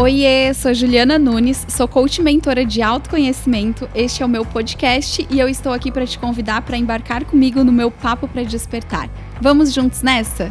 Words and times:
Oiê, 0.00 0.54
sou 0.54 0.72
Juliana 0.72 1.18
Nunes, 1.18 1.66
sou 1.68 1.86
coach 1.86 2.22
mentora 2.22 2.64
de 2.64 2.80
autoconhecimento. 2.80 3.86
Este 3.94 4.22
é 4.22 4.26
o 4.26 4.28
meu 4.30 4.46
podcast 4.46 5.26
e 5.28 5.38
eu 5.38 5.46
estou 5.46 5.74
aqui 5.74 5.92
para 5.92 6.06
te 6.06 6.18
convidar 6.18 6.62
para 6.62 6.78
embarcar 6.78 7.22
comigo 7.26 7.62
no 7.62 7.70
meu 7.70 7.90
papo 7.90 8.26
para 8.26 8.42
despertar. 8.42 9.10
Vamos 9.42 9.74
juntos 9.74 10.00
nessa? 10.00 10.50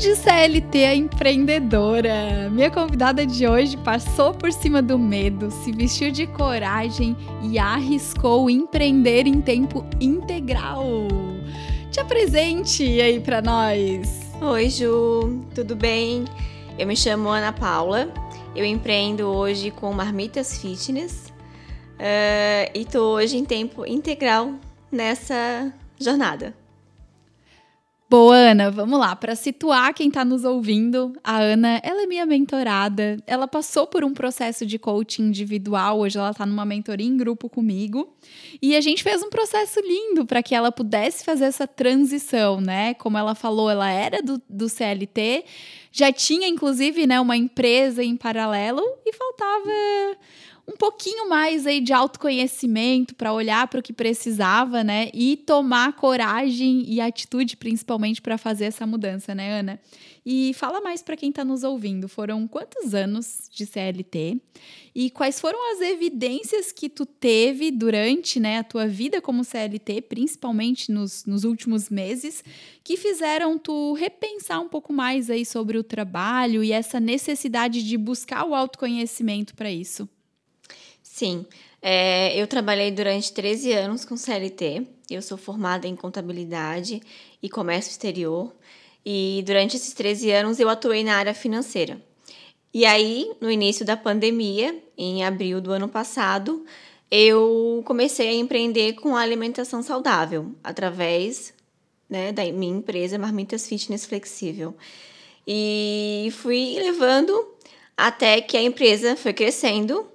De 0.00 0.16
CLT 0.16 0.86
a 0.86 0.94
empreendedora. 0.94 2.48
Minha 2.50 2.70
convidada 2.70 3.26
de 3.26 3.46
hoje 3.46 3.76
passou 3.76 4.32
por 4.32 4.50
cima 4.50 4.80
do 4.80 4.98
medo, 4.98 5.50
se 5.50 5.72
vestiu 5.72 6.10
de 6.10 6.26
coragem 6.26 7.14
e 7.42 7.58
arriscou 7.58 8.48
empreender 8.48 9.26
em 9.26 9.42
tempo 9.42 9.84
integral. 10.00 10.82
Te 11.90 12.00
apresente 12.00 12.82
aí 12.98 13.20
para 13.20 13.42
nós. 13.42 14.22
Oi, 14.40 14.70
Ju, 14.70 15.44
tudo 15.54 15.76
bem? 15.76 16.24
Eu 16.78 16.86
me 16.86 16.96
chamo 16.96 17.28
Ana 17.28 17.52
Paula. 17.52 18.10
Eu 18.56 18.64
empreendo 18.64 19.26
hoje 19.26 19.70
com 19.70 19.92
Marmitas 19.92 20.56
Fitness 20.56 21.26
uh, 21.98 22.72
e 22.74 22.80
estou 22.80 23.16
hoje 23.16 23.36
em 23.36 23.44
tempo 23.44 23.84
integral 23.84 24.54
nessa 24.90 25.70
jornada. 26.00 26.59
Boa, 28.10 28.34
Ana, 28.34 28.72
vamos 28.72 28.98
lá. 28.98 29.14
Para 29.14 29.36
situar 29.36 29.94
quem 29.94 30.08
está 30.08 30.24
nos 30.24 30.42
ouvindo, 30.42 31.12
a 31.22 31.38
Ana, 31.38 31.80
ela 31.80 32.02
é 32.02 32.06
minha 32.06 32.26
mentorada. 32.26 33.18
Ela 33.24 33.46
passou 33.46 33.86
por 33.86 34.02
um 34.02 34.12
processo 34.12 34.66
de 34.66 34.80
coaching 34.80 35.28
individual, 35.28 36.00
hoje 36.00 36.18
ela 36.18 36.32
está 36.32 36.44
numa 36.44 36.64
mentoria 36.64 37.06
em 37.06 37.16
grupo 37.16 37.48
comigo. 37.48 38.12
E 38.60 38.74
a 38.74 38.80
gente 38.80 39.04
fez 39.04 39.22
um 39.22 39.30
processo 39.30 39.78
lindo 39.78 40.26
para 40.26 40.42
que 40.42 40.56
ela 40.56 40.72
pudesse 40.72 41.24
fazer 41.24 41.44
essa 41.44 41.68
transição, 41.68 42.60
né? 42.60 42.94
Como 42.94 43.16
ela 43.16 43.36
falou, 43.36 43.70
ela 43.70 43.88
era 43.88 44.20
do, 44.20 44.42
do 44.50 44.68
CLT, 44.68 45.44
já 45.92 46.12
tinha 46.12 46.48
inclusive 46.48 47.06
né, 47.06 47.20
uma 47.20 47.36
empresa 47.36 48.02
em 48.02 48.16
paralelo 48.16 48.82
e 49.06 49.12
faltava 49.12 49.70
um 50.70 50.76
pouquinho 50.76 51.28
mais 51.28 51.66
aí 51.66 51.80
de 51.80 51.92
autoconhecimento 51.92 53.14
para 53.16 53.32
olhar 53.32 53.66
para 53.66 53.80
o 53.80 53.82
que 53.82 53.92
precisava, 53.92 54.84
né? 54.84 55.10
E 55.12 55.36
tomar 55.36 55.96
coragem 55.96 56.84
e 56.86 57.00
atitude, 57.00 57.56
principalmente, 57.56 58.22
para 58.22 58.38
fazer 58.38 58.66
essa 58.66 58.86
mudança, 58.86 59.34
né, 59.34 59.58
Ana? 59.58 59.80
E 60.24 60.52
fala 60.54 60.80
mais 60.80 61.02
para 61.02 61.16
quem 61.16 61.30
está 61.30 61.44
nos 61.44 61.64
ouvindo. 61.64 62.08
Foram 62.08 62.46
quantos 62.46 62.94
anos 62.94 63.48
de 63.50 63.66
CLT? 63.66 64.40
E 64.94 65.10
quais 65.10 65.40
foram 65.40 65.72
as 65.72 65.80
evidências 65.80 66.70
que 66.70 66.88
tu 66.88 67.04
teve 67.04 67.72
durante 67.72 68.38
né, 68.38 68.58
a 68.58 68.64
tua 68.64 68.86
vida 68.86 69.20
como 69.20 69.44
CLT, 69.44 70.02
principalmente 70.02 70.92
nos, 70.92 71.24
nos 71.24 71.42
últimos 71.42 71.90
meses, 71.90 72.44
que 72.84 72.96
fizeram 72.96 73.58
tu 73.58 73.92
repensar 73.94 74.60
um 74.60 74.68
pouco 74.68 74.92
mais 74.92 75.30
aí 75.30 75.44
sobre 75.44 75.78
o 75.78 75.82
trabalho 75.82 76.62
e 76.62 76.70
essa 76.70 77.00
necessidade 77.00 77.82
de 77.82 77.96
buscar 77.96 78.44
o 78.44 78.54
autoconhecimento 78.54 79.54
para 79.54 79.70
isso? 79.70 80.08
Sim, 81.12 81.44
é, 81.82 82.40
eu 82.40 82.46
trabalhei 82.46 82.92
durante 82.92 83.32
13 83.32 83.72
anos 83.72 84.04
com 84.04 84.16
CLT. 84.16 84.86
Eu 85.10 85.20
sou 85.20 85.36
formada 85.36 85.88
em 85.88 85.96
contabilidade 85.96 87.02
e 87.42 87.48
comércio 87.48 87.90
exterior. 87.90 88.54
E 89.04 89.42
durante 89.44 89.76
esses 89.76 89.92
13 89.92 90.30
anos 90.30 90.60
eu 90.60 90.68
atuei 90.68 91.02
na 91.02 91.16
área 91.16 91.34
financeira. 91.34 92.00
E 92.72 92.86
aí, 92.86 93.32
no 93.40 93.50
início 93.50 93.84
da 93.84 93.96
pandemia, 93.96 94.80
em 94.96 95.24
abril 95.24 95.60
do 95.60 95.72
ano 95.72 95.88
passado, 95.88 96.64
eu 97.10 97.82
comecei 97.84 98.28
a 98.28 98.34
empreender 98.34 98.92
com 98.92 99.16
a 99.16 99.20
alimentação 99.20 99.82
saudável, 99.82 100.54
através 100.62 101.52
né, 102.08 102.30
da 102.30 102.44
minha 102.52 102.78
empresa 102.78 103.18
Marmitas 103.18 103.66
Fitness 103.66 104.06
Flexível. 104.06 104.76
E 105.44 106.32
fui 106.36 106.76
levando 106.78 107.52
até 107.96 108.40
que 108.40 108.56
a 108.56 108.62
empresa 108.62 109.16
foi 109.16 109.32
crescendo 109.32 110.08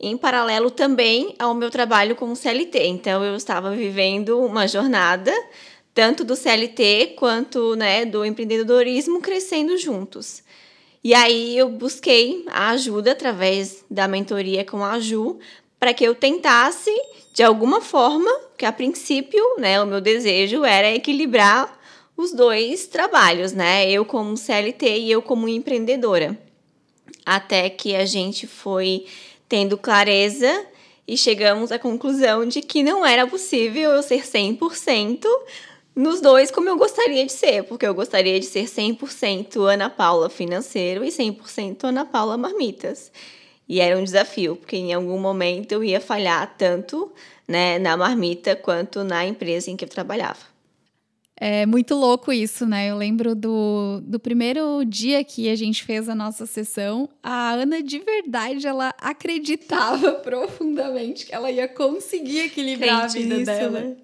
em 0.00 0.16
paralelo 0.16 0.70
também 0.70 1.34
ao 1.38 1.54
meu 1.54 1.70
trabalho 1.70 2.16
como 2.16 2.34
CLT. 2.34 2.86
Então 2.86 3.22
eu 3.22 3.36
estava 3.36 3.70
vivendo 3.72 4.40
uma 4.40 4.66
jornada 4.66 5.32
tanto 5.92 6.24
do 6.24 6.34
CLT 6.34 7.14
quanto 7.16 7.74
né, 7.76 8.04
do 8.04 8.24
empreendedorismo 8.24 9.20
crescendo 9.20 9.76
juntos. 9.76 10.42
E 11.02 11.14
aí 11.14 11.56
eu 11.56 11.68
busquei 11.68 12.44
a 12.48 12.70
ajuda 12.70 13.12
através 13.12 13.84
da 13.90 14.06
mentoria 14.06 14.64
com 14.64 14.84
a 14.84 14.98
Ju 14.98 15.38
para 15.78 15.94
que 15.94 16.04
eu 16.04 16.14
tentasse 16.14 16.90
de 17.32 17.42
alguma 17.42 17.80
forma, 17.80 18.30
que 18.58 18.66
a 18.66 18.72
princípio, 18.72 19.42
né, 19.56 19.80
o 19.82 19.86
meu 19.86 20.00
desejo 20.00 20.64
era 20.64 20.92
equilibrar 20.92 21.78
os 22.16 22.32
dois 22.32 22.86
trabalhos, 22.86 23.52
né? 23.52 23.90
Eu 23.90 24.04
como 24.04 24.36
CLT 24.36 24.98
e 24.98 25.10
eu 25.10 25.22
como 25.22 25.48
empreendedora. 25.48 26.38
Até 27.24 27.70
que 27.70 27.94
a 27.94 28.04
gente 28.04 28.46
foi 28.46 29.06
tendo 29.50 29.76
clareza 29.76 30.64
e 31.08 31.16
chegamos 31.16 31.72
à 31.72 31.78
conclusão 31.78 32.46
de 32.46 32.62
que 32.62 32.84
não 32.84 33.04
era 33.04 33.26
possível 33.26 33.90
eu 33.90 34.02
ser 34.02 34.22
100% 34.22 35.26
nos 35.94 36.20
dois 36.20 36.52
como 36.52 36.68
eu 36.68 36.76
gostaria 36.76 37.26
de 37.26 37.32
ser, 37.32 37.64
porque 37.64 37.84
eu 37.84 37.92
gostaria 37.92 38.38
de 38.38 38.46
ser 38.46 38.66
100% 38.66 39.60
Ana 39.68 39.90
Paula 39.90 40.30
financeiro 40.30 41.04
e 41.04 41.08
100% 41.08 41.82
Ana 41.82 42.04
Paula 42.04 42.38
marmitas. 42.38 43.10
E 43.68 43.80
era 43.80 43.98
um 43.98 44.04
desafio, 44.04 44.54
porque 44.54 44.76
em 44.76 44.94
algum 44.94 45.18
momento 45.18 45.72
eu 45.72 45.82
ia 45.82 46.00
falhar 46.00 46.54
tanto 46.56 47.10
né, 47.46 47.76
na 47.80 47.96
marmita 47.96 48.54
quanto 48.54 49.02
na 49.02 49.26
empresa 49.26 49.68
em 49.68 49.76
que 49.76 49.84
eu 49.84 49.88
trabalhava. 49.88 50.49
É 51.42 51.64
muito 51.64 51.94
louco 51.94 52.30
isso, 52.30 52.66
né? 52.66 52.90
Eu 52.90 52.98
lembro 52.98 53.34
do, 53.34 54.02
do 54.04 54.20
primeiro 54.20 54.84
dia 54.84 55.24
que 55.24 55.48
a 55.48 55.56
gente 55.56 55.82
fez 55.82 56.06
a 56.06 56.14
nossa 56.14 56.44
sessão, 56.44 57.08
a 57.22 57.52
Ana 57.52 57.82
de 57.82 57.98
verdade 57.98 58.66
ela 58.66 58.92
acreditava 58.98 60.12
profundamente 60.20 61.24
que 61.24 61.34
ela 61.34 61.50
ia 61.50 61.66
conseguir 61.66 62.40
equilibrar 62.40 63.10
Crente 63.10 63.16
a 63.16 63.20
vida 63.22 63.44
dela, 63.46 63.80
né? 63.80 63.96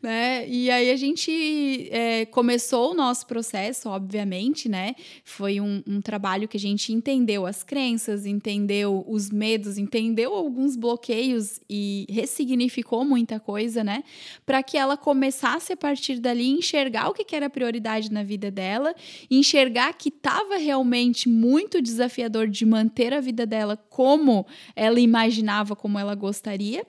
né? 0.00 0.48
E 0.48 0.70
aí 0.70 0.92
a 0.92 0.96
gente 0.96 1.88
é, 1.90 2.24
começou 2.26 2.92
o 2.92 2.94
nosso 2.94 3.26
processo, 3.26 3.88
obviamente, 3.88 4.68
né? 4.68 4.94
Foi 5.24 5.60
um, 5.60 5.82
um 5.88 6.00
trabalho 6.00 6.46
que 6.46 6.56
a 6.56 6.60
gente 6.60 6.92
entendeu 6.92 7.46
as 7.46 7.64
crenças, 7.64 8.24
entendeu 8.24 9.04
os 9.08 9.28
medos, 9.28 9.76
entendeu 9.76 10.32
alguns 10.32 10.76
bloqueios 10.76 11.58
e 11.68 12.06
ressignificou 12.08 13.04
muita 13.04 13.40
coisa, 13.40 13.82
né? 13.82 14.04
Para 14.44 14.62
que 14.62 14.78
ela 14.78 14.96
começasse 14.96 15.72
a 15.72 15.76
partir 15.76 16.20
dali 16.20 16.48
enxergar 16.48 16.75
enxergar 16.76 17.08
o 17.08 17.14
que 17.14 17.34
era 17.34 17.48
prioridade 17.48 18.12
na 18.12 18.22
vida 18.22 18.50
dela, 18.50 18.94
enxergar 19.30 19.92
que 19.94 20.10
estava 20.10 20.56
realmente 20.56 21.28
muito 21.28 21.80
desafiador 21.80 22.48
de 22.48 22.66
manter 22.66 23.14
a 23.14 23.20
vida 23.20 23.46
dela 23.46 23.76
como 23.88 24.46
ela 24.74 25.00
imaginava, 25.00 25.74
como 25.74 25.98
ela 25.98 26.14
gostaria 26.14 26.84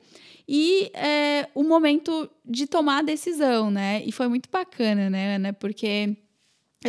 e 0.48 0.90
é, 0.94 1.48
o 1.54 1.64
momento 1.64 2.30
de 2.46 2.68
tomar 2.68 3.00
a 3.00 3.02
decisão, 3.02 3.70
né? 3.70 4.02
E 4.06 4.12
foi 4.14 4.28
muito 4.30 4.50
bacana, 4.50 5.10
né, 5.10 5.36
Ana? 5.36 5.52
Porque 5.52 6.16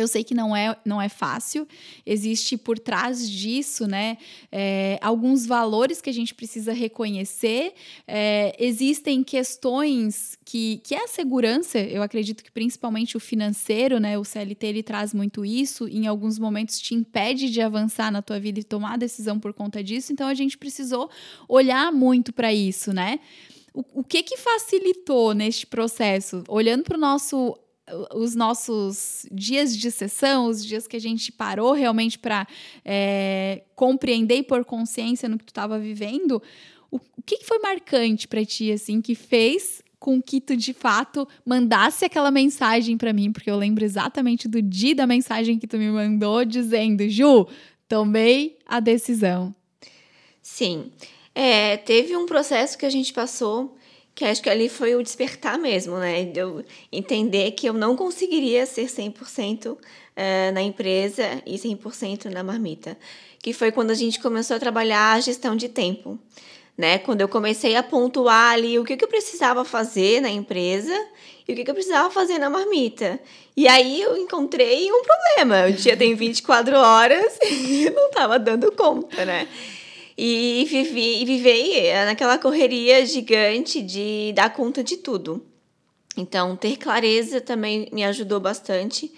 eu 0.01 0.07
sei 0.07 0.23
que 0.23 0.33
não 0.33 0.55
é, 0.55 0.75
não 0.85 1.01
é 1.01 1.09
fácil, 1.09 1.67
existe 2.05 2.57
por 2.57 2.79
trás 2.79 3.29
disso, 3.29 3.87
né, 3.87 4.17
é, 4.51 4.97
alguns 5.01 5.45
valores 5.45 6.01
que 6.01 6.09
a 6.09 6.13
gente 6.13 6.33
precisa 6.33 6.73
reconhecer, 6.73 7.73
é, 8.07 8.55
existem 8.59 9.23
questões 9.23 10.37
que, 10.45 10.81
que 10.83 10.95
é 10.95 11.03
a 11.03 11.07
segurança, 11.07 11.79
eu 11.79 12.01
acredito 12.01 12.43
que 12.43 12.51
principalmente 12.51 13.17
o 13.17 13.19
financeiro, 13.19 13.99
né, 13.99 14.17
o 14.17 14.23
CLT 14.23 14.67
ele 14.67 14.83
traz 14.83 15.13
muito 15.13 15.45
isso, 15.45 15.87
em 15.87 16.07
alguns 16.07 16.39
momentos 16.39 16.79
te 16.79 16.93
impede 16.95 17.49
de 17.49 17.61
avançar 17.61 18.11
na 18.11 18.21
tua 18.21 18.39
vida 18.39 18.59
e 18.59 18.63
tomar 18.63 18.97
decisão 18.97 19.39
por 19.39 19.53
conta 19.53 19.83
disso, 19.83 20.11
então 20.13 20.27
a 20.27 20.33
gente 20.33 20.57
precisou 20.57 21.09
olhar 21.47 21.91
muito 21.91 22.33
para 22.33 22.53
isso, 22.53 22.93
né, 22.93 23.19
o, 23.73 24.01
o 24.01 24.03
que 24.03 24.23
que 24.23 24.37
facilitou 24.37 25.33
neste 25.33 25.65
processo? 25.65 26.43
Olhando 26.47 26.83
para 26.83 26.97
o 26.97 26.99
nosso 26.99 27.57
os 28.13 28.35
nossos 28.35 29.25
dias 29.31 29.75
de 29.75 29.89
sessão, 29.91 30.47
os 30.47 30.65
dias 30.65 30.87
que 30.87 30.95
a 30.95 31.01
gente 31.01 31.31
parou 31.31 31.73
realmente 31.73 32.17
para 32.17 32.47
é, 32.83 33.63
compreender 33.75 34.37
e 34.37 34.43
pôr 34.43 34.65
consciência 34.65 35.29
no 35.29 35.37
que 35.37 35.45
tu 35.45 35.49
estava 35.49 35.79
vivendo, 35.79 36.41
o, 36.91 36.97
o 36.97 37.21
que, 37.25 37.43
foi 37.43 37.59
marcante 37.59 38.27
para 38.27 38.43
ti, 38.45 38.71
assim, 38.71 39.01
que 39.01 39.15
fez 39.15 39.83
com 39.99 40.21
que 40.21 40.39
tu 40.39 40.55
de 40.55 40.73
fato 40.73 41.27
mandasse 41.45 42.05
aquela 42.05 42.31
mensagem 42.31 42.97
para 42.97 43.11
mim, 43.11 43.31
porque 43.31 43.51
eu 43.51 43.57
lembro 43.57 43.83
exatamente 43.83 44.47
do 44.47 44.61
dia 44.61 44.95
da 44.95 45.05
mensagem 45.05 45.59
que 45.59 45.67
tu 45.67 45.77
me 45.77 45.91
mandou 45.91 46.45
dizendo, 46.45 47.07
Ju, 47.09 47.47
tomei 47.87 48.57
a 48.65 48.79
decisão. 48.79 49.53
Sim. 50.41 50.91
É, 51.35 51.77
teve 51.77 52.15
um 52.15 52.25
processo 52.25 52.77
que 52.77 52.85
a 52.85 52.89
gente 52.89 53.13
passou 53.13 53.77
que 54.19 54.25
acho 54.25 54.43
que 54.43 54.49
ali 54.49 54.67
foi 54.67 54.95
o 54.95 55.01
despertar 55.01 55.57
mesmo, 55.57 55.97
né? 55.97 56.25
De 56.25 56.41
eu 56.41 56.61
entender 56.91 57.51
que 57.51 57.69
eu 57.69 57.71
não 57.71 57.95
conseguiria 57.95 58.65
ser 58.65 58.87
100% 58.87 59.77
eh, 60.13 60.51
na 60.51 60.61
empresa 60.61 61.41
e 61.45 61.55
100% 61.55 62.25
na 62.25 62.43
marmita. 62.43 62.97
Que 63.41 63.53
foi 63.53 63.71
quando 63.71 63.91
a 63.91 63.93
gente 63.93 64.19
começou 64.19 64.57
a 64.57 64.59
trabalhar 64.59 65.13
a 65.13 65.21
gestão 65.21 65.55
de 65.55 65.69
tempo. 65.69 66.19
né? 66.77 66.97
Quando 66.97 67.21
eu 67.21 67.29
comecei 67.29 67.77
a 67.77 67.83
pontuar 67.83 68.51
ali 68.51 68.77
o 68.77 68.83
que, 68.83 68.97
que 68.97 69.05
eu 69.05 69.07
precisava 69.07 69.63
fazer 69.63 70.19
na 70.19 70.29
empresa 70.29 70.93
e 71.47 71.53
o 71.53 71.55
que, 71.55 71.63
que 71.63 71.71
eu 71.71 71.75
precisava 71.75 72.11
fazer 72.11 72.39
na 72.39 72.49
marmita. 72.49 73.21
E 73.55 73.69
aí 73.69 74.01
eu 74.01 74.17
encontrei 74.17 74.91
um 74.91 75.01
problema. 75.01 75.67
O 75.69 75.71
dia 75.71 75.95
tem 75.95 76.13
24 76.13 76.75
horas 76.75 77.37
e 77.49 77.89
não 77.89 78.07
estava 78.07 78.37
dando 78.37 78.69
conta, 78.73 79.23
né? 79.23 79.47
E 80.21 80.65
vivi, 80.65 81.21
e 81.21 81.25
vivei 81.25 81.93
naquela 82.05 82.37
correria 82.37 83.05
gigante 83.05 83.81
de 83.81 84.33
dar 84.35 84.53
conta 84.53 84.83
de 84.83 84.97
tudo. 84.97 85.45
Então, 86.17 86.57
ter 86.57 86.75
clareza 86.75 87.39
também 87.39 87.87
me 87.93 88.03
ajudou 88.03 88.37
bastante. 88.37 89.09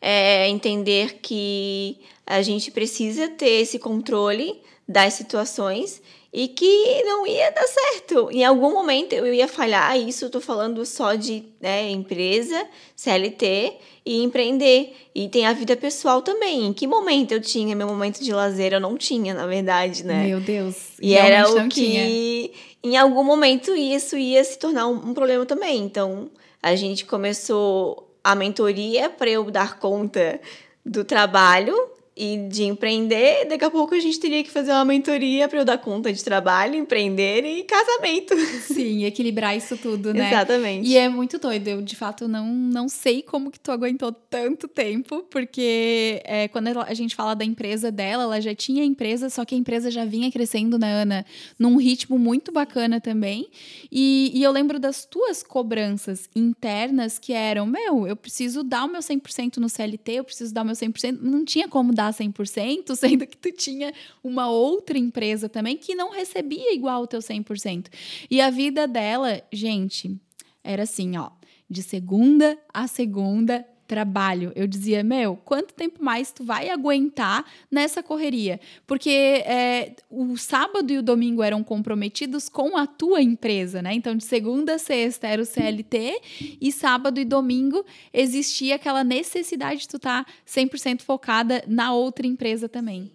É, 0.00 0.48
entender 0.48 1.18
que 1.20 1.98
a 2.26 2.40
gente 2.40 2.70
precisa 2.70 3.28
ter 3.28 3.60
esse 3.60 3.78
controle 3.78 4.58
das 4.88 5.12
situações 5.12 6.00
e 6.36 6.48
que 6.48 7.02
não 7.02 7.26
ia 7.26 7.50
dar 7.50 7.66
certo. 7.66 8.28
Em 8.30 8.44
algum 8.44 8.70
momento 8.70 9.14
eu 9.14 9.32
ia 9.32 9.48
falhar, 9.48 9.98
isso 9.98 10.26
estou 10.26 10.38
falando 10.38 10.84
só 10.84 11.14
de 11.14 11.42
né, 11.58 11.90
empresa, 11.90 12.62
CLT 12.94 13.72
e 14.04 14.22
empreender. 14.22 14.94
E 15.14 15.30
tem 15.30 15.46
a 15.46 15.54
vida 15.54 15.74
pessoal 15.74 16.20
também. 16.20 16.66
Em 16.66 16.74
que 16.74 16.86
momento 16.86 17.32
eu 17.32 17.40
tinha 17.40 17.74
meu 17.74 17.86
momento 17.86 18.22
de 18.22 18.34
lazer? 18.34 18.74
Eu 18.74 18.80
não 18.80 18.98
tinha, 18.98 19.32
na 19.32 19.46
verdade, 19.46 20.04
né? 20.04 20.24
Meu 20.24 20.38
Deus. 20.38 20.90
E 21.00 21.14
era 21.14 21.48
o 21.48 21.68
que, 21.70 21.80
tinha. 21.80 22.50
em 22.84 22.98
algum 22.98 23.24
momento, 23.24 23.74
isso 23.74 24.14
ia 24.14 24.44
se 24.44 24.58
tornar 24.58 24.88
um, 24.88 25.08
um 25.08 25.14
problema 25.14 25.46
também. 25.46 25.78
Então, 25.78 26.30
a 26.62 26.76
gente 26.76 27.06
começou 27.06 28.14
a 28.22 28.34
mentoria 28.34 29.08
para 29.08 29.30
eu 29.30 29.50
dar 29.50 29.78
conta 29.78 30.38
do 30.84 31.02
trabalho 31.02 31.95
e 32.16 32.48
de 32.48 32.62
empreender, 32.62 33.44
daqui 33.44 33.64
a 33.64 33.70
pouco 33.70 33.94
a 33.94 34.00
gente 34.00 34.18
teria 34.18 34.42
que 34.42 34.50
fazer 34.50 34.72
uma 34.72 34.86
mentoria 34.86 35.46
para 35.48 35.58
eu 35.58 35.64
dar 35.66 35.76
conta 35.76 36.10
de 36.10 36.24
trabalho, 36.24 36.74
empreender 36.74 37.44
e 37.44 37.62
casamento. 37.62 38.34
Sim, 38.62 39.04
equilibrar 39.04 39.54
isso 39.54 39.76
tudo, 39.76 40.14
né? 40.14 40.28
Exatamente. 40.28 40.88
E 40.88 40.96
é 40.96 41.10
muito 41.10 41.38
doido. 41.38 41.68
Eu, 41.68 41.82
de 41.82 41.94
fato, 41.94 42.26
não, 42.26 42.46
não 42.46 42.88
sei 42.88 43.20
como 43.20 43.50
que 43.50 43.60
tu 43.60 43.70
aguentou 43.70 44.10
tanto 44.10 44.66
tempo, 44.66 45.24
porque 45.30 46.22
é, 46.24 46.48
quando 46.48 46.68
a 46.68 46.94
gente 46.94 47.14
fala 47.14 47.36
da 47.36 47.44
empresa 47.44 47.92
dela, 47.92 48.22
ela 48.22 48.40
já 48.40 48.54
tinha 48.54 48.82
empresa, 48.82 49.28
só 49.28 49.44
que 49.44 49.54
a 49.54 49.58
empresa 49.58 49.90
já 49.90 50.06
vinha 50.06 50.32
crescendo, 50.32 50.78
né, 50.78 51.02
Ana? 51.02 51.26
Num 51.58 51.76
ritmo 51.76 52.18
muito 52.18 52.50
bacana 52.50 52.98
também. 52.98 53.46
E, 53.92 54.32
e 54.34 54.42
eu 54.42 54.52
lembro 54.52 54.78
das 54.78 55.04
tuas 55.04 55.42
cobranças 55.42 56.30
internas 56.34 57.18
que 57.18 57.34
eram, 57.34 57.66
meu, 57.66 58.06
eu 58.06 58.16
preciso 58.16 58.62
dar 58.62 58.86
o 58.86 58.88
meu 58.88 59.02
100% 59.02 59.58
no 59.58 59.68
CLT, 59.68 60.12
eu 60.12 60.24
preciso 60.24 60.54
dar 60.54 60.62
o 60.62 60.64
meu 60.64 60.74
100%. 60.74 61.18
Não 61.20 61.44
tinha 61.44 61.68
como 61.68 61.92
dar 61.92 62.05
100%, 62.12 62.94
sendo 62.96 63.26
que 63.26 63.36
tu 63.36 63.52
tinha 63.52 63.92
uma 64.22 64.48
outra 64.48 64.98
empresa 64.98 65.48
também 65.48 65.76
que 65.76 65.94
não 65.94 66.10
recebia 66.10 66.74
igual 66.74 67.02
o 67.02 67.06
teu 67.06 67.20
100%. 67.20 67.86
E 68.30 68.40
a 68.40 68.50
vida 68.50 68.86
dela, 68.86 69.42
gente, 69.52 70.16
era 70.62 70.82
assim, 70.82 71.16
ó, 71.16 71.30
de 71.68 71.82
segunda 71.82 72.58
a 72.72 72.86
segunda, 72.86 73.66
trabalho. 73.86 74.52
Eu 74.54 74.66
dizia, 74.66 75.02
meu, 75.02 75.36
quanto 75.44 75.72
tempo 75.74 76.02
mais 76.02 76.32
tu 76.32 76.44
vai 76.44 76.68
aguentar 76.68 77.44
nessa 77.70 78.02
correria? 78.02 78.60
Porque 78.86 79.10
é, 79.10 79.94
o 80.10 80.36
sábado 80.36 80.92
e 80.92 80.98
o 80.98 81.02
domingo 81.02 81.42
eram 81.42 81.62
comprometidos 81.62 82.48
com 82.48 82.76
a 82.76 82.86
tua 82.86 83.22
empresa, 83.22 83.80
né? 83.80 83.94
Então, 83.94 84.14
de 84.14 84.24
segunda 84.24 84.74
a 84.74 84.78
sexta 84.78 85.26
era 85.26 85.40
o 85.40 85.46
CLT 85.46 86.20
e 86.60 86.72
sábado 86.72 87.20
e 87.20 87.24
domingo 87.24 87.84
existia 88.12 88.74
aquela 88.74 89.04
necessidade 89.04 89.80
de 89.80 89.88
tu 89.88 89.96
estar 89.96 90.24
tá 90.24 90.32
100% 90.46 91.02
focada 91.02 91.62
na 91.66 91.92
outra 91.92 92.26
empresa 92.26 92.68
também. 92.68 93.10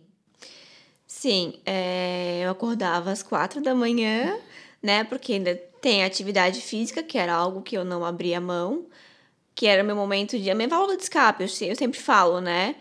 Sim, 1.05 1.55
é, 1.65 2.41
eu 2.45 2.51
acordava 2.51 3.11
às 3.11 3.21
quatro 3.21 3.61
da 3.61 3.75
manhã, 3.75 4.37
né? 4.81 5.03
Porque 5.03 5.33
ainda 5.33 5.55
tem 5.81 6.03
atividade 6.03 6.61
física, 6.61 7.03
que 7.03 7.17
era 7.17 7.33
algo 7.33 7.61
que 7.61 7.77
eu 7.77 7.83
não 7.83 8.05
abria 8.05 8.39
mão 8.39 8.85
que 9.55 9.67
era 9.67 9.83
o 9.83 9.85
meu 9.85 9.95
momento 9.95 10.37
de. 10.37 10.49
A 10.49 10.55
minha 10.55 10.67
válvula 10.67 10.97
de 10.97 11.03
escape, 11.03 11.43
eu, 11.43 11.75
sempre 11.75 11.99
falo, 11.99 12.39
né? 12.41 12.75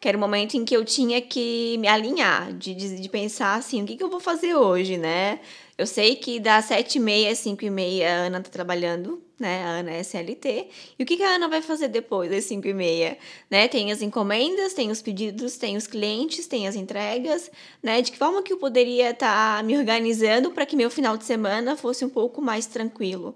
Que 0.00 0.08
era 0.08 0.16
o 0.16 0.20
momento 0.20 0.56
em 0.56 0.64
que 0.64 0.76
eu 0.76 0.84
tinha 0.84 1.20
que 1.22 1.76
me 1.78 1.88
alinhar, 1.88 2.52
de, 2.52 2.74
de, 2.74 3.00
de 3.00 3.08
pensar 3.08 3.54
assim, 3.54 3.82
o 3.82 3.86
que, 3.86 3.96
que 3.96 4.04
eu 4.04 4.10
vou 4.10 4.20
fazer 4.20 4.54
hoje, 4.54 4.96
né? 4.98 5.40
Eu 5.78 5.86
sei 5.86 6.16
que 6.16 6.40
das 6.40 6.66
sete 6.66 6.96
e 6.96 7.00
meia 7.00 7.30
às 7.30 7.38
cinco 7.38 7.64
e 7.64 7.70
meia 7.70 8.08
a 8.08 8.26
Ana 8.26 8.40
tá 8.42 8.50
trabalhando, 8.50 9.22
né? 9.38 9.62
A 9.62 9.68
Ana 9.68 9.90
é 9.92 10.00
SLT. 10.00 10.68
E 10.98 11.02
o 11.02 11.06
que, 11.06 11.18
que 11.18 11.22
a 11.22 11.34
Ana 11.34 11.48
vai 11.48 11.60
fazer 11.60 11.88
depois 11.88 12.30
das 12.30 12.44
cinco 12.44 12.66
e 12.66 12.72
meia? 12.72 13.18
Né? 13.50 13.68
Tem 13.68 13.92
as 13.92 14.00
encomendas, 14.00 14.72
tem 14.72 14.90
os 14.90 15.02
pedidos, 15.02 15.58
tem 15.58 15.76
os 15.76 15.86
clientes, 15.86 16.46
tem 16.46 16.66
as 16.66 16.76
entregas, 16.76 17.50
né? 17.82 18.00
De 18.00 18.10
que 18.10 18.16
forma 18.18 18.42
que 18.42 18.52
eu 18.52 18.56
poderia 18.56 19.10
estar 19.10 19.58
tá 19.58 19.62
me 19.62 19.76
organizando 19.76 20.50
para 20.50 20.64
que 20.64 20.76
meu 20.76 20.90
final 20.90 21.16
de 21.16 21.24
semana 21.24 21.76
fosse 21.76 22.04
um 22.04 22.10
pouco 22.10 22.40
mais 22.40 22.66
tranquilo. 22.66 23.34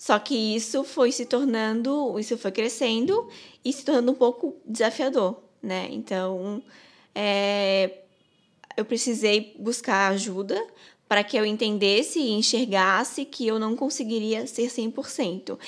Só 0.00 0.18
que 0.18 0.34
isso 0.34 0.82
foi 0.82 1.12
se 1.12 1.26
tornando, 1.26 2.18
isso 2.18 2.38
foi 2.38 2.50
crescendo 2.50 3.28
e 3.62 3.70
se 3.70 3.84
tornando 3.84 4.12
um 4.12 4.14
pouco 4.14 4.56
desafiador, 4.64 5.36
né? 5.62 5.88
Então, 5.90 6.62
é, 7.14 7.98
eu 8.78 8.84
precisei 8.86 9.54
buscar 9.58 10.10
ajuda 10.10 10.58
para 11.06 11.22
que 11.22 11.36
eu 11.36 11.44
entendesse 11.44 12.18
e 12.18 12.30
enxergasse 12.30 13.26
que 13.26 13.46
eu 13.46 13.58
não 13.58 13.76
conseguiria 13.76 14.46
ser 14.46 14.70
100%. 14.70 15.58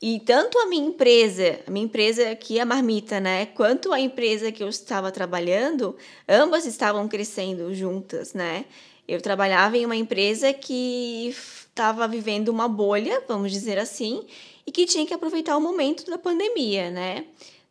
E 0.00 0.20
tanto 0.20 0.56
a 0.60 0.66
minha 0.66 0.86
empresa, 0.86 1.58
a 1.66 1.70
minha 1.72 1.86
empresa 1.86 2.30
aqui, 2.30 2.60
a 2.60 2.64
Marmita, 2.64 3.18
né, 3.18 3.46
quanto 3.46 3.92
a 3.92 3.98
empresa 3.98 4.52
que 4.52 4.62
eu 4.62 4.68
estava 4.68 5.10
trabalhando, 5.10 5.96
ambas 6.28 6.64
estavam 6.64 7.08
crescendo 7.08 7.74
juntas, 7.74 8.34
né? 8.34 8.66
Eu 9.06 9.20
trabalhava 9.20 9.76
em 9.76 9.84
uma 9.84 9.96
empresa 9.96 10.52
que 10.52 11.28
estava 11.28 12.08
vivendo 12.08 12.48
uma 12.48 12.68
bolha, 12.68 13.22
vamos 13.28 13.52
dizer 13.52 13.78
assim, 13.78 14.22
e 14.66 14.72
que 14.72 14.86
tinha 14.86 15.04
que 15.04 15.12
aproveitar 15.12 15.56
o 15.56 15.60
momento 15.60 16.08
da 16.08 16.16
pandemia, 16.16 16.90
né? 16.90 17.24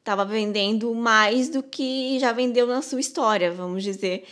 Tava 0.04 0.26
vendendo 0.26 0.94
mais 0.94 1.50
do 1.50 1.64
que 1.64 2.20
já 2.20 2.32
vendeu 2.34 2.68
na 2.68 2.82
sua 2.82 3.00
história, 3.00 3.52
vamos 3.52 3.84
dizer. 3.84 4.26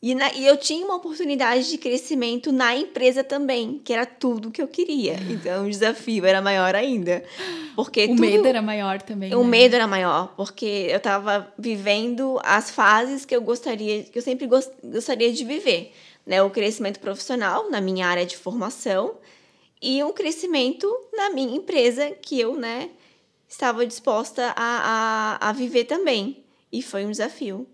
E, 0.00 0.14
na, 0.14 0.32
e 0.32 0.46
eu 0.46 0.56
tinha 0.56 0.84
uma 0.84 0.94
oportunidade 0.94 1.68
de 1.68 1.76
crescimento 1.76 2.52
na 2.52 2.74
empresa 2.76 3.22
também, 3.22 3.80
que 3.84 3.92
era 3.92 4.06
tudo 4.06 4.50
que 4.50 4.62
eu 4.62 4.68
queria. 4.68 5.16
Então 5.28 5.66
o 5.66 5.70
desafio 5.70 6.24
era 6.24 6.40
maior 6.40 6.74
ainda. 6.74 7.22
Porque 7.76 8.04
o 8.04 8.08
tudo, 8.08 8.20
medo 8.20 8.46
era 8.46 8.62
maior 8.62 9.02
também. 9.02 9.34
O 9.34 9.42
né? 9.42 9.48
medo 9.48 9.74
era 9.74 9.86
maior, 9.86 10.34
porque 10.36 10.86
eu 10.88 10.96
estava 10.96 11.52
vivendo 11.58 12.40
as 12.42 12.70
fases 12.70 13.24
que 13.24 13.36
eu 13.36 13.42
gostaria, 13.42 14.02
que 14.04 14.18
eu 14.18 14.22
sempre 14.22 14.46
gost, 14.46 14.72
gostaria 14.82 15.32
de 15.32 15.44
viver 15.44 15.92
né, 16.28 16.42
o 16.42 16.50
crescimento 16.50 17.00
profissional 17.00 17.70
na 17.70 17.80
minha 17.80 18.06
área 18.06 18.26
de 18.26 18.36
formação 18.36 19.14
e 19.80 20.04
um 20.04 20.12
crescimento 20.12 20.86
na 21.14 21.30
minha 21.30 21.56
empresa 21.56 22.10
que 22.10 22.38
eu 22.38 22.54
né, 22.54 22.90
estava 23.48 23.86
disposta 23.86 24.52
a, 24.54 25.38
a, 25.40 25.48
a 25.48 25.52
viver 25.52 25.84
também. 25.84 26.44
E 26.70 26.82
foi 26.82 27.06
um 27.06 27.10
desafio, 27.10 27.66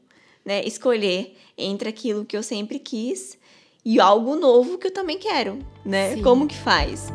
né? 0.45 0.65
Escolher 0.65 1.37
entre 1.59 1.89
aquilo 1.89 2.25
que 2.25 2.37
eu 2.37 2.45
sempre 2.45 2.79
quis 2.79 3.37
e 3.85 3.99
algo 3.99 4.37
novo 4.37 4.79
que 4.79 4.87
eu 4.87 4.93
também 4.93 5.19
quero, 5.19 5.59
né? 5.85 6.15
Sim. 6.15 6.23
Como 6.23 6.47
que 6.47 6.57
faz? 6.57 7.09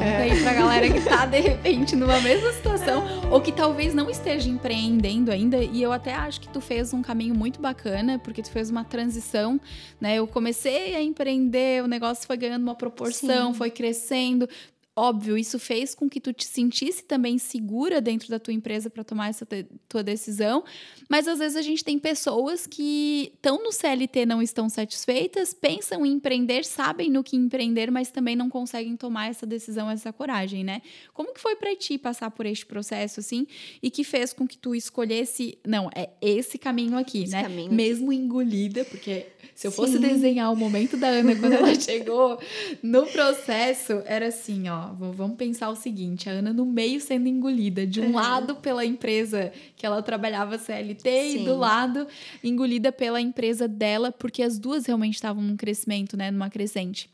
Conta 0.00 0.10
é. 0.12 0.32
aí 0.32 0.42
pra 0.42 0.54
galera 0.54 0.90
que 0.90 1.00
tá, 1.02 1.26
de 1.26 1.40
repente, 1.40 1.94
numa 1.94 2.18
mesma 2.22 2.50
situação, 2.52 3.04
ou 3.30 3.38
que 3.38 3.52
talvez 3.52 3.92
não 3.92 4.08
esteja 4.08 4.48
empreendendo 4.48 5.30
ainda. 5.30 5.58
E 5.58 5.82
eu 5.82 5.92
até 5.92 6.14
acho 6.14 6.40
que 6.40 6.48
tu 6.48 6.58
fez 6.58 6.94
um 6.94 7.02
caminho 7.02 7.34
muito 7.34 7.60
bacana, 7.60 8.18
porque 8.18 8.40
tu 8.40 8.50
fez 8.50 8.70
uma 8.70 8.82
transição, 8.82 9.60
né? 10.00 10.16
Eu 10.16 10.26
comecei 10.26 10.94
a 10.94 11.02
empreender, 11.02 11.84
o 11.84 11.86
negócio 11.86 12.26
foi 12.26 12.38
ganhando 12.38 12.62
uma 12.62 12.74
proporção, 12.74 13.52
Sim. 13.52 13.58
foi 13.58 13.70
crescendo. 13.70 14.48
Óbvio, 14.96 15.38
isso 15.38 15.58
fez 15.58 15.94
com 15.94 16.10
que 16.10 16.20
tu 16.20 16.32
te 16.32 16.44
sentisse 16.44 17.04
também 17.04 17.38
segura 17.38 18.00
dentro 18.00 18.28
da 18.28 18.40
tua 18.40 18.52
empresa 18.52 18.90
para 18.90 19.04
tomar 19.04 19.28
essa 19.28 19.46
tua 19.88 20.02
decisão, 20.02 20.64
mas 21.08 21.28
às 21.28 21.38
vezes 21.38 21.56
a 21.56 21.62
gente 21.62 21.84
tem 21.84 21.96
pessoas 21.98 22.66
que 22.66 23.32
estão 23.36 23.62
no 23.62 23.70
CLT 23.70 24.26
não 24.26 24.42
estão 24.42 24.68
satisfeitas, 24.68 25.54
pensam 25.54 26.04
em 26.04 26.12
empreender, 26.12 26.64
sabem 26.64 27.08
no 27.08 27.22
que 27.22 27.36
empreender, 27.36 27.90
mas 27.90 28.10
também 28.10 28.34
não 28.34 28.50
conseguem 28.50 28.96
tomar 28.96 29.30
essa 29.30 29.46
decisão, 29.46 29.88
essa 29.88 30.12
coragem, 30.12 30.64
né? 30.64 30.82
Como 31.14 31.32
que 31.32 31.40
foi 31.40 31.54
para 31.54 31.74
ti 31.76 31.96
passar 31.96 32.30
por 32.32 32.44
este 32.44 32.66
processo 32.66 33.20
assim 33.20 33.46
e 33.80 33.90
que 33.90 34.02
fez 34.02 34.32
com 34.32 34.46
que 34.46 34.58
tu 34.58 34.74
escolhesse, 34.74 35.56
não, 35.64 35.88
é 35.94 36.10
esse 36.20 36.58
caminho 36.58 36.98
aqui, 36.98 37.22
esse 37.22 37.32
né? 37.32 37.42
Caminho. 37.42 37.72
Mesmo 37.72 38.12
engolida, 38.12 38.84
porque 38.84 39.26
se 39.54 39.66
eu 39.66 39.72
fosse 39.72 39.94
Sim. 39.94 40.00
desenhar 40.00 40.52
o 40.52 40.56
momento 40.56 40.96
da 40.96 41.08
Ana 41.08 41.36
quando 41.36 41.52
ela 41.52 41.74
chegou 41.78 42.40
no 42.82 43.06
processo, 43.06 44.02
era 44.04 44.28
assim, 44.28 44.68
ó, 44.68 44.79
vamos 44.88 45.36
pensar 45.36 45.70
o 45.70 45.76
seguinte: 45.76 46.28
a 46.28 46.32
Ana 46.32 46.52
no 46.52 46.66
meio 46.66 47.00
sendo 47.00 47.28
engolida, 47.28 47.86
de 47.86 48.00
um 48.00 48.06
uhum. 48.06 48.14
lado 48.14 48.56
pela 48.56 48.84
empresa 48.84 49.52
que 49.76 49.86
ela 49.86 50.02
trabalhava 50.02 50.58
CLT 50.58 51.10
Sim. 51.10 51.42
e 51.42 51.44
do 51.44 51.56
lado 51.56 52.06
engolida 52.42 52.90
pela 52.90 53.20
empresa 53.20 53.66
dela, 53.66 54.12
porque 54.12 54.42
as 54.42 54.58
duas 54.58 54.86
realmente 54.86 55.14
estavam 55.14 55.42
num 55.42 55.56
crescimento, 55.56 56.16
né, 56.16 56.30
numa 56.30 56.50
crescente. 56.50 57.10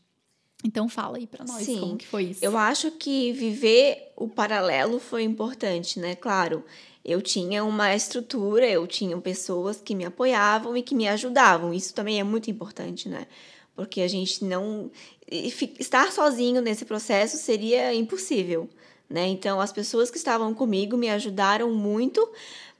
Então 0.63 0.89
fala 0.89 1.17
aí 1.17 1.27
para 1.27 1.45
nós 1.45 1.63
Sim, 1.63 1.79
como 1.79 1.97
que 1.97 2.07
foi 2.07 2.23
isso. 2.25 2.43
Eu 2.43 2.57
acho 2.57 2.91
que 2.91 3.31
viver 3.31 4.11
o 4.15 4.27
paralelo 4.27 4.99
foi 4.99 5.23
importante, 5.23 5.99
né? 5.99 6.15
Claro, 6.15 6.63
eu 7.05 7.21
tinha 7.21 7.63
uma 7.63 7.95
estrutura, 7.95 8.67
eu 8.67 8.85
tinha 8.85 9.15
pessoas 9.17 9.79
que 9.79 9.95
me 9.95 10.03
apoiavam 10.03 10.75
e 10.75 10.81
que 10.81 10.93
me 10.95 11.07
ajudavam. 11.07 11.73
Isso 11.73 11.93
também 11.93 12.19
é 12.19 12.23
muito 12.23 12.51
importante, 12.51 13.07
né? 13.07 13.27
Porque 13.75 14.01
a 14.01 14.07
gente 14.07 14.43
não 14.43 14.91
estar 15.29 16.11
sozinho 16.11 16.61
nesse 16.61 16.85
processo 16.85 17.37
seria 17.37 17.93
impossível, 17.93 18.69
né? 19.09 19.27
Então 19.27 19.59
as 19.59 19.71
pessoas 19.71 20.09
que 20.09 20.17
estavam 20.17 20.53
comigo 20.53 20.97
me 20.97 21.09
ajudaram 21.09 21.71
muito 21.71 22.29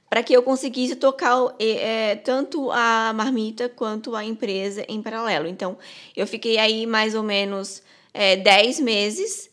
para 0.08 0.22
que 0.22 0.32
eu 0.32 0.42
conseguisse 0.42 0.96
tocar 0.96 1.36
é, 1.58 2.16
tanto 2.16 2.70
a 2.70 3.12
marmita 3.14 3.68
quanto 3.68 4.16
a 4.16 4.24
empresa 4.24 4.84
em 4.88 5.02
paralelo. 5.02 5.46
Então, 5.46 5.76
eu 6.16 6.26
fiquei 6.26 6.56
aí 6.56 6.86
mais 6.86 7.14
ou 7.14 7.22
menos 7.22 7.82
é, 8.14 8.36
10 8.36 8.80
meses 8.80 9.50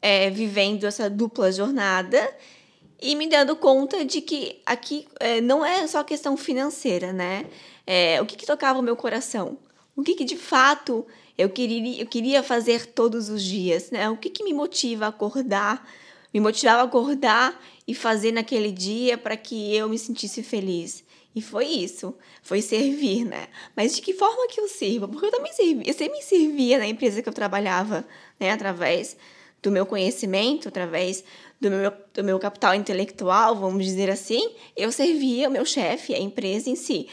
é, 0.00 0.30
vivendo 0.30 0.84
essa 0.84 1.10
dupla 1.10 1.52
jornada 1.52 2.34
e 3.00 3.14
me 3.14 3.28
dando 3.28 3.54
conta 3.54 4.04
de 4.04 4.20
que 4.22 4.60
aqui 4.64 5.06
é, 5.20 5.40
não 5.40 5.64
é 5.64 5.86
só 5.86 6.02
questão 6.02 6.36
financeira, 6.36 7.12
né? 7.12 7.46
É, 7.86 8.20
o 8.22 8.26
que, 8.26 8.36
que 8.36 8.46
tocava 8.46 8.78
o 8.78 8.82
meu 8.82 8.96
coração? 8.96 9.58
O 9.94 10.02
que, 10.02 10.14
que 10.14 10.24
de 10.24 10.36
fato 10.36 11.06
eu 11.36 11.48
queria, 11.48 12.02
eu 12.02 12.06
queria 12.06 12.42
fazer 12.42 12.86
todos 12.86 13.28
os 13.28 13.42
dias, 13.42 13.90
né? 13.90 14.08
O 14.10 14.16
que, 14.16 14.30
que 14.30 14.44
me 14.44 14.52
motiva 14.52 15.06
a 15.06 15.08
acordar? 15.08 15.88
Me 16.32 16.40
motivava 16.40 16.82
a 16.82 16.84
acordar 16.84 17.60
e 17.86 17.94
fazer 17.94 18.32
naquele 18.32 18.70
dia 18.70 19.18
para 19.18 19.36
que 19.36 19.74
eu 19.74 19.88
me 19.88 19.98
sentisse 19.98 20.42
feliz. 20.42 21.04
E 21.34 21.40
foi 21.40 21.66
isso, 21.66 22.14
foi 22.42 22.60
servir, 22.60 23.24
né? 23.24 23.48
Mas 23.74 23.94
de 23.94 24.02
que 24.02 24.12
forma 24.12 24.46
que 24.48 24.60
eu 24.60 24.68
sirvo? 24.68 25.08
Porque 25.08 25.26
eu 25.26 25.30
também 25.30 25.52
servi, 25.52 25.82
eu 25.86 25.94
sempre 25.94 26.18
me 26.18 26.22
servia 26.22 26.78
na 26.78 26.86
empresa 26.86 27.22
que 27.22 27.28
eu 27.28 27.32
trabalhava, 27.32 28.06
né? 28.38 28.50
Através 28.50 29.16
do 29.62 29.70
meu 29.70 29.86
conhecimento, 29.86 30.68
através 30.68 31.24
do 31.60 31.70
meu, 31.70 31.92
do 32.12 32.24
meu 32.24 32.38
capital 32.38 32.74
intelectual, 32.74 33.54
vamos 33.54 33.84
dizer 33.84 34.10
assim, 34.10 34.54
eu 34.76 34.90
servia 34.90 35.48
o 35.48 35.52
meu 35.52 35.64
chefe, 35.64 36.14
a 36.14 36.18
empresa 36.18 36.68
em 36.68 36.76
si. 36.76 37.08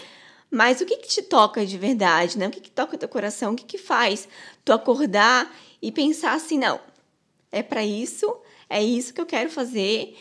Mas 0.51 0.81
o 0.81 0.85
que, 0.85 0.97
que 0.97 1.07
te 1.07 1.21
toca 1.21 1.65
de 1.65 1.77
verdade, 1.77 2.37
né? 2.37 2.47
O 2.47 2.51
que, 2.51 2.61
que 2.61 2.71
toca 2.71 2.97
teu 2.97 3.09
coração? 3.09 3.53
O 3.53 3.55
que, 3.55 3.65
que 3.65 3.77
faz 3.77 4.27
tu 4.65 4.73
acordar 4.73 5.55
e 5.81 5.91
pensar 5.91 6.33
assim, 6.33 6.57
não, 6.57 6.79
é 7.51 7.61
para 7.61 7.85
isso, 7.85 8.35
é 8.69 8.83
isso 8.83 9.13
que 9.13 9.21
eu 9.21 9.25
quero 9.25 9.49
fazer 9.49 10.15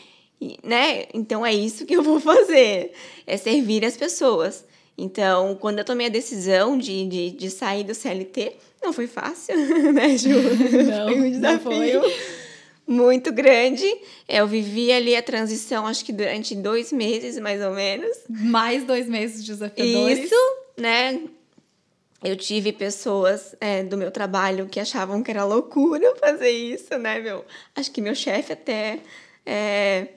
né? 0.62 1.06
Então 1.12 1.44
é 1.44 1.52
isso 1.52 1.84
que 1.84 1.94
eu 1.94 2.02
vou 2.02 2.20
fazer, 2.20 2.92
é 3.26 3.36
servir 3.36 3.84
as 3.84 3.96
pessoas. 3.96 4.64
Então, 4.96 5.56
quando 5.60 5.78
eu 5.78 5.84
tomei 5.84 6.08
a 6.08 6.10
decisão 6.10 6.76
de, 6.76 7.06
de, 7.06 7.30
de 7.30 7.50
sair 7.50 7.84
do 7.84 7.94
CLT, 7.94 8.56
não 8.82 8.92
foi 8.92 9.06
fácil, 9.06 9.56
né, 9.92 10.16
Ju? 10.16 10.30
Não, 10.30 11.08
foi 11.08 11.20
um 11.20 11.30
desafio 11.30 12.02
muito 12.88 13.30
grande. 13.30 13.86
Eu 14.26 14.46
vivi 14.46 14.90
ali 14.90 15.14
a 15.14 15.22
transição, 15.22 15.86
acho 15.86 16.02
que 16.04 16.12
durante 16.12 16.54
dois 16.54 16.90
meses, 16.90 17.38
mais 17.38 17.62
ou 17.62 17.72
menos. 17.72 18.16
Mais 18.28 18.82
dois 18.84 19.06
meses 19.06 19.44
desafiadores. 19.44 20.24
Isso, 20.24 20.56
né? 20.76 21.20
Eu 22.24 22.34
tive 22.34 22.72
pessoas 22.72 23.54
é, 23.60 23.84
do 23.84 23.96
meu 23.96 24.10
trabalho 24.10 24.66
que 24.66 24.80
achavam 24.80 25.22
que 25.22 25.30
era 25.30 25.44
loucura 25.44 26.16
fazer 26.16 26.50
isso, 26.50 26.98
né, 26.98 27.20
meu? 27.20 27.44
Acho 27.76 27.92
que 27.92 28.00
meu 28.00 28.14
chefe 28.14 28.54
até 28.54 28.98
é, 29.46 30.08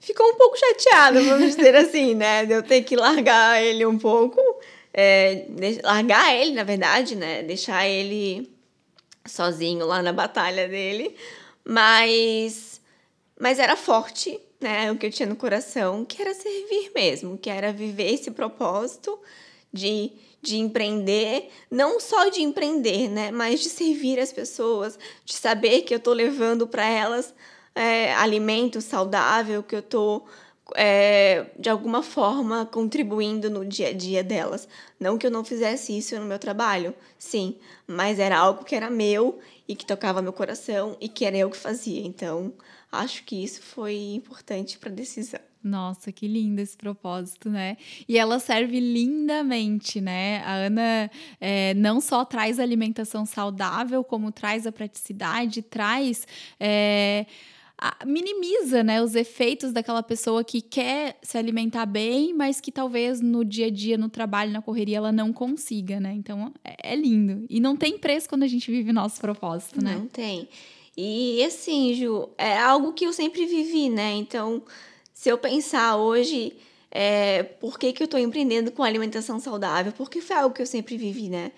ficou 0.00 0.26
um 0.28 0.34
pouco 0.34 0.58
chateada, 0.58 1.22
vamos 1.22 1.56
dizer 1.56 1.74
assim, 1.76 2.14
né? 2.14 2.44
De 2.44 2.52
eu 2.52 2.62
ter 2.62 2.82
que 2.82 2.96
largar 2.96 3.62
ele 3.62 3.86
um 3.86 3.98
pouco. 3.98 4.40
É, 4.92 5.46
largar 5.82 6.34
ele, 6.34 6.52
na 6.52 6.64
verdade, 6.64 7.14
né? 7.14 7.42
Deixar 7.42 7.86
ele 7.86 8.50
sozinho 9.24 9.86
lá 9.86 10.02
na 10.02 10.12
batalha 10.12 10.68
dele. 10.68 11.16
Mas, 11.68 12.80
mas 13.40 13.58
era 13.58 13.74
forte, 13.74 14.40
né? 14.60 14.92
O 14.92 14.96
que 14.96 15.06
eu 15.06 15.10
tinha 15.10 15.28
no 15.28 15.34
coração, 15.34 16.04
que 16.04 16.22
era 16.22 16.32
servir 16.32 16.92
mesmo, 16.94 17.36
que 17.36 17.50
era 17.50 17.72
viver 17.72 18.14
esse 18.14 18.30
propósito 18.30 19.18
de, 19.72 20.12
de 20.40 20.58
empreender, 20.58 21.50
não 21.68 21.98
só 21.98 22.28
de 22.28 22.40
empreender, 22.40 23.08
né? 23.08 23.32
Mas 23.32 23.60
de 23.60 23.68
servir 23.68 24.20
as 24.20 24.32
pessoas, 24.32 24.96
de 25.24 25.34
saber 25.34 25.82
que 25.82 25.92
eu 25.92 25.98
estou 25.98 26.14
levando 26.14 26.68
para 26.68 26.86
elas 26.86 27.34
é, 27.74 28.14
alimento 28.14 28.80
saudável, 28.80 29.60
que 29.60 29.74
eu 29.74 29.80
estou, 29.80 30.24
é, 30.76 31.46
de 31.58 31.68
alguma 31.68 32.00
forma, 32.00 32.64
contribuindo 32.64 33.50
no 33.50 33.64
dia 33.64 33.88
a 33.88 33.92
dia 33.92 34.22
delas. 34.22 34.68
Não 35.00 35.18
que 35.18 35.26
eu 35.26 35.32
não 35.32 35.44
fizesse 35.44 35.98
isso 35.98 36.16
no 36.16 36.26
meu 36.26 36.38
trabalho, 36.38 36.94
sim, 37.18 37.56
mas 37.88 38.20
era 38.20 38.38
algo 38.38 38.64
que 38.64 38.74
era 38.76 38.88
meu 38.88 39.40
e 39.68 39.74
que 39.74 39.86
tocava 39.86 40.22
meu 40.22 40.32
coração 40.32 40.96
e 41.00 41.08
que 41.08 41.24
era 41.24 41.36
eu 41.36 41.50
que 41.50 41.56
fazia. 41.56 42.00
Então, 42.06 42.52
acho 42.90 43.24
que 43.24 43.42
isso 43.42 43.62
foi 43.62 43.96
importante 44.14 44.78
para 44.78 44.90
a 44.90 44.94
decisão. 44.94 45.40
Nossa, 45.62 46.12
que 46.12 46.28
lindo 46.28 46.60
esse 46.60 46.76
propósito, 46.76 47.50
né? 47.50 47.76
E 48.08 48.16
ela 48.16 48.38
serve 48.38 48.78
lindamente, 48.78 50.00
né? 50.00 50.40
A 50.44 50.52
Ana 50.54 51.10
é, 51.40 51.74
não 51.74 52.00
só 52.00 52.24
traz 52.24 52.60
alimentação 52.60 53.26
saudável, 53.26 54.04
como 54.04 54.30
traz 54.30 54.64
a 54.64 54.70
praticidade, 54.70 55.62
traz. 55.62 56.26
É, 56.60 57.26
minimiza 58.06 58.82
né, 58.82 59.02
os 59.02 59.14
efeitos 59.14 59.72
daquela 59.72 60.02
pessoa 60.02 60.42
que 60.42 60.62
quer 60.62 61.18
se 61.22 61.36
alimentar 61.36 61.84
bem, 61.84 62.32
mas 62.32 62.60
que 62.60 62.72
talvez 62.72 63.20
no 63.20 63.44
dia 63.44 63.66
a 63.66 63.70
dia, 63.70 63.98
no 63.98 64.08
trabalho, 64.08 64.50
na 64.50 64.62
correria, 64.62 64.96
ela 64.96 65.12
não 65.12 65.32
consiga, 65.32 66.00
né? 66.00 66.12
Então 66.14 66.52
é, 66.64 66.92
é 66.92 66.96
lindo. 66.96 67.44
E 67.50 67.60
não 67.60 67.76
tem 67.76 67.98
preço 67.98 68.28
quando 68.28 68.44
a 68.44 68.46
gente 68.46 68.70
vive 68.70 68.92
nosso 68.92 69.20
propósito, 69.20 69.82
né? 69.82 69.94
Não 69.94 70.06
tem. 70.06 70.48
E 70.96 71.44
assim, 71.44 71.92
Ju, 71.92 72.30
é 72.38 72.56
algo 72.56 72.94
que 72.94 73.04
eu 73.04 73.12
sempre 73.12 73.44
vivi, 73.44 73.90
né? 73.90 74.14
Então, 74.14 74.62
se 75.12 75.28
eu 75.28 75.36
pensar 75.36 75.96
hoje, 75.96 76.54
é, 76.90 77.42
por 77.42 77.78
que, 77.78 77.92
que 77.92 78.02
eu 78.02 78.06
estou 78.06 78.18
empreendendo 78.18 78.72
com 78.72 78.82
alimentação 78.82 79.38
saudável? 79.38 79.92
Porque 79.92 80.22
foi 80.22 80.36
algo 80.36 80.54
que 80.54 80.62
eu 80.62 80.66
sempre 80.66 80.96
vivi, 80.96 81.28
né? 81.28 81.52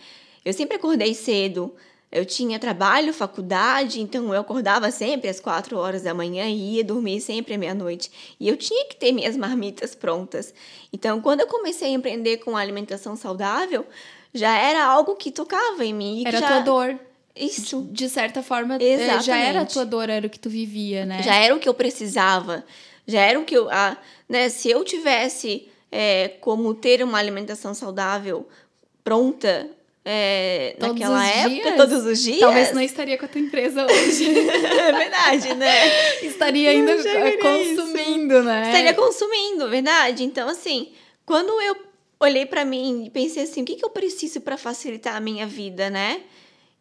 Eu 0.45 0.53
sempre 0.53 0.77
acordei 0.77 1.15
cedo, 1.15 1.73
eu 2.11 2.25
tinha 2.25 2.59
trabalho, 2.59 3.13
faculdade, 3.13 4.01
então 4.01 4.33
eu 4.33 4.41
acordava 4.41 4.91
sempre 4.91 5.29
às 5.29 5.41
quatro 5.41 5.77
horas 5.77 6.03
da 6.03 6.15
manhã 6.15 6.47
e 6.47 6.77
ia 6.77 6.85
dormir 6.85 7.21
sempre 7.21 7.55
à 7.55 7.59
meia-noite. 7.59 8.11
E 8.41 8.49
eu 8.49 8.57
tinha 8.57 8.87
que 8.87 8.97
ter 8.97 9.13
minhas 9.13 9.37
marmitas 9.37 9.95
prontas. 9.95 10.55
Então, 10.91 11.21
quando 11.21 11.41
eu 11.41 11.47
comecei 11.47 11.89
a 11.89 11.93
empreender 11.93 12.39
com 12.39 12.57
alimentação 12.57 13.15
saudável, 13.15 13.87
já 14.33 14.57
era 14.57 14.85
algo 14.85 15.17
que 15.17 15.31
tocava 15.31 15.85
em 15.85 15.93
mim. 15.93 16.25
era 16.27 16.41
já... 16.41 16.47
tua 16.47 16.61
dor. 16.61 16.99
Isso. 17.37 17.87
De 17.93 18.09
certa 18.09 18.43
forma, 18.43 18.79
Exatamente. 18.81 19.27
já 19.27 19.37
era 19.37 19.61
a 19.61 19.67
tua 19.67 19.85
dor, 19.85 20.09
era 20.09 20.27
o 20.27 20.31
que 20.31 20.41
tu 20.41 20.51
vivia, 20.51 21.05
né? 21.05 21.23
Já 21.23 21.37
era 21.37 21.55
o 21.55 21.61
que 21.61 21.69
eu 21.69 21.75
precisava. 21.75 22.65
Já 23.07 23.21
era 23.21 23.39
o 23.39 23.45
que 23.45 23.57
eu. 23.57 23.71
Ah, 23.71 23.97
né, 24.29 24.49
se 24.49 24.69
eu 24.69 24.83
tivesse 24.83 25.69
é, 25.93 26.29
como 26.41 26.75
ter 26.75 27.03
uma 27.03 27.19
alimentação 27.19 27.75
saudável 27.75 28.49
pronta 29.05 29.71
é, 30.05 30.77
naquela 30.79 31.27
época, 31.27 31.49
dias, 31.49 31.77
todos 31.77 32.07
os 32.07 32.23
dias. 32.23 32.41
Talvez 32.41 32.73
não 32.73 32.81
estaria 32.81 33.19
com 33.19 33.25
a 33.25 33.29
tua 33.29 33.41
empresa 33.41 33.85
hoje. 33.91 34.39
é 34.39 34.93
verdade, 34.93 35.55
né? 35.55 35.73
estaria 36.25 36.71
ainda 36.71 36.97
consumindo, 36.97 38.35
isso. 38.35 38.43
né? 38.45 38.67
Estaria 38.69 38.95
consumindo, 38.95 39.69
verdade? 39.69 40.25
Então, 40.25 40.49
assim, 40.49 40.93
quando 41.27 41.61
eu 41.61 41.77
olhei 42.21 42.47
para 42.47 42.65
mim 42.65 43.05
e 43.07 43.11
pensei 43.11 43.43
assim, 43.43 43.63
o 43.63 43.65
que, 43.65 43.77
que 43.77 43.85
eu 43.85 43.91
preciso 43.91 44.41
para 44.41 44.57
facilitar 44.57 45.15
a 45.15 45.21
minha 45.21 45.47
vida, 45.47 45.91
né? 45.91 46.23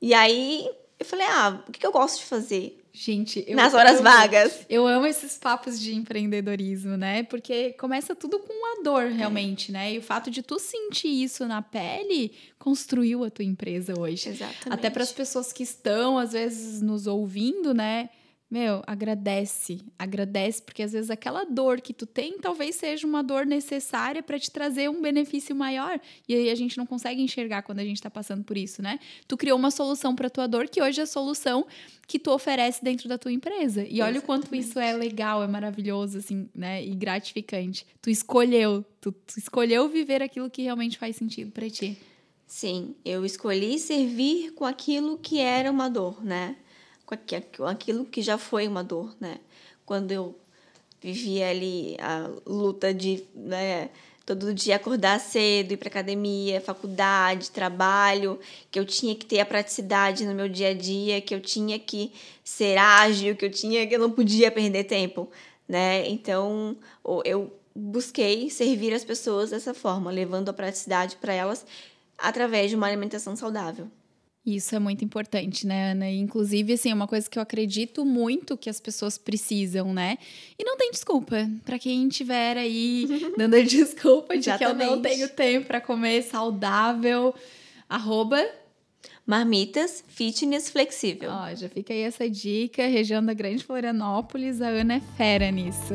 E 0.01 0.13
aí 0.13 0.67
eu 0.99 1.05
falei, 1.05 1.25
ah, 1.27 1.61
o 1.67 1.71
que, 1.71 1.79
que 1.79 1.85
eu 1.85 1.91
gosto 1.91 2.19
de 2.19 2.25
fazer? 2.25 2.79
Gente, 2.99 3.45
eu, 3.47 3.55
nas 3.55 3.75
horas 3.75 3.97
eu, 3.97 4.03
vagas. 4.03 4.65
Eu 4.67 4.87
amo 4.87 5.05
esses 5.05 5.37
papos 5.37 5.79
de 5.79 5.93
empreendedorismo, 5.93 6.97
né? 6.97 7.21
Porque 7.21 7.73
começa 7.73 8.15
tudo 8.15 8.39
com 8.39 8.51
uma 8.51 8.83
dor, 8.83 9.11
realmente, 9.11 9.69
é. 9.69 9.73
né? 9.73 9.93
E 9.93 9.99
o 9.99 10.01
fato 10.01 10.31
de 10.31 10.41
tu 10.41 10.57
sentir 10.57 11.23
isso 11.23 11.45
na 11.45 11.61
pele 11.61 12.31
construiu 12.57 13.23
a 13.23 13.29
tua 13.29 13.45
empresa 13.45 13.93
hoje. 13.97 14.29
Exatamente. 14.29 14.69
Até 14.71 14.89
para 14.89 15.03
as 15.03 15.11
pessoas 15.11 15.53
que 15.53 15.61
estão 15.61 16.17
às 16.17 16.31
vezes 16.31 16.81
nos 16.81 17.05
ouvindo, 17.05 17.71
né? 17.71 18.09
Meu, 18.49 18.81
agradece, 18.87 19.81
agradece, 19.99 20.61
porque 20.61 20.81
às 20.81 20.93
vezes 20.93 21.09
aquela 21.09 21.43
dor 21.43 21.81
que 21.81 21.93
tu 21.93 22.05
tem 22.05 22.39
talvez 22.39 22.75
seja 22.75 23.05
uma 23.05 23.21
dor 23.21 23.45
necessária 23.45 24.23
para 24.23 24.39
te 24.39 24.49
trazer 24.49 24.89
um 24.89 25.01
benefício 25.01 25.53
maior. 25.53 25.99
E 26.29 26.33
aí 26.33 26.49
a 26.49 26.55
gente 26.55 26.77
não 26.77 26.85
consegue 26.85 27.21
enxergar 27.21 27.63
quando 27.63 27.79
a 27.79 27.83
gente 27.83 27.97
está 27.97 28.09
passando 28.09 28.45
por 28.45 28.55
isso, 28.55 28.81
né? 28.81 28.99
Tu 29.27 29.35
criou 29.35 29.59
uma 29.59 29.69
solução 29.69 30.15
para 30.15 30.29
tua 30.29 30.47
dor 30.47 30.69
que 30.69 30.81
hoje 30.81 31.01
é 31.01 31.03
a 31.03 31.07
solução 31.07 31.67
que 32.07 32.17
tu 32.17 32.31
oferece 32.31 32.81
dentro 32.81 33.09
da 33.09 33.17
tua 33.17 33.33
empresa. 33.33 33.81
E 33.81 34.01
olha 34.01 34.11
Exatamente. 34.11 34.19
o 34.19 34.21
quanto 34.21 34.55
isso 34.55 34.79
é 34.79 34.93
legal, 34.93 35.43
é 35.43 35.47
maravilhoso, 35.47 36.19
assim, 36.19 36.47
né? 36.55 36.81
E 36.81 36.95
gratificante. 36.95 37.85
Tu 38.01 38.09
escolheu, 38.09 38.85
tu, 39.01 39.11
tu 39.11 39.37
escolheu 39.37 39.89
viver 39.89 40.23
aquilo 40.23 40.49
que 40.49 40.61
realmente 40.61 40.97
faz 40.97 41.17
sentido 41.17 41.51
para 41.51 41.69
ti. 41.69 41.97
Sim, 42.45 42.95
eu 43.03 43.25
escolhi 43.25 43.77
servir 43.77 44.53
com 44.53 44.63
aquilo 44.63 45.17
que 45.17 45.37
era 45.37 45.69
uma 45.69 45.89
dor, 45.89 46.23
né? 46.23 46.55
Com 47.07 47.65
aquilo 47.65 48.05
que 48.05 48.21
já 48.21 48.37
foi 48.37 48.67
uma 48.67 48.83
dor, 48.83 49.15
né? 49.19 49.37
Quando 49.85 50.11
eu 50.11 50.35
vivia 51.01 51.49
ali 51.49 51.95
a 51.99 52.29
luta 52.45 52.93
de, 52.93 53.23
né, 53.33 53.89
todo 54.25 54.53
dia 54.53 54.75
acordar 54.75 55.19
cedo, 55.19 55.71
ir 55.71 55.77
para 55.77 55.87
academia, 55.87 56.59
faculdade, 56.59 57.51
trabalho, 57.51 58.39
que 58.69 58.77
eu 58.77 58.85
tinha 58.85 59.15
que 59.15 59.25
ter 59.25 59.39
a 59.39 59.45
praticidade 59.45 60.25
no 60.25 60.35
meu 60.35 60.49
dia 60.49 60.69
a 60.69 60.73
dia, 60.73 61.21
que 61.21 61.33
eu 61.33 61.39
tinha 61.39 61.79
que 61.79 62.11
ser 62.43 62.77
ágil, 62.77 63.35
que 63.35 63.45
eu 63.45 63.51
tinha 63.51 63.87
que 63.87 63.95
eu 63.95 63.99
não 63.99 64.11
podia 64.11 64.51
perder 64.51 64.83
tempo, 64.83 65.29
né? 65.67 66.07
Então, 66.09 66.75
eu 67.23 67.53
busquei 67.73 68.49
servir 68.49 68.93
as 68.93 69.05
pessoas 69.05 69.51
dessa 69.51 69.73
forma, 69.73 70.11
levando 70.11 70.49
a 70.49 70.53
praticidade 70.53 71.15
para 71.15 71.33
elas 71.33 71.65
através 72.17 72.69
de 72.69 72.75
uma 72.75 72.87
alimentação 72.87 73.35
saudável. 73.35 73.87
Isso 74.47 74.73
é 74.73 74.79
muito 74.79 75.03
importante, 75.03 75.67
né, 75.67 75.91
Ana? 75.91 76.09
Inclusive, 76.09 76.71
assim, 76.71 76.89
é 76.89 76.93
uma 76.93 77.05
coisa 77.07 77.29
que 77.29 77.37
eu 77.37 77.43
acredito 77.43 78.05
muito 78.05 78.55
que 78.55 78.69
as 78.69 78.79
pessoas 78.79 79.17
precisam, 79.17 79.93
né? 79.93 80.17
E 80.57 80.63
não 80.63 80.77
tem 80.77 80.89
desculpa. 80.89 81.49
para 81.65 81.77
quem 81.77 82.07
estiver 82.07 82.55
aí 82.55 83.05
dando 83.37 83.61
desculpa 83.65 84.37
de 84.37 84.57
que 84.57 84.63
eu 84.63 84.73
não 84.73 85.01
tenho 85.01 85.27
tempo 85.27 85.67
para 85.67 85.81
comer 85.81 86.23
saudável, 86.23 87.35
arroba 87.89 88.41
Marmitas 89.25 90.01
Fitness 90.07 90.69
Flexível. 90.69 91.29
Ó, 91.29 91.53
já 91.53 91.67
fica 91.67 91.93
aí 91.93 92.03
essa 92.03 92.29
dica. 92.29 92.87
Região 92.87 93.23
da 93.23 93.33
Grande 93.33 93.65
Florianópolis, 93.65 94.61
a 94.61 94.69
Ana 94.69 94.95
é 94.95 95.01
fera 95.17 95.51
nisso. 95.51 95.93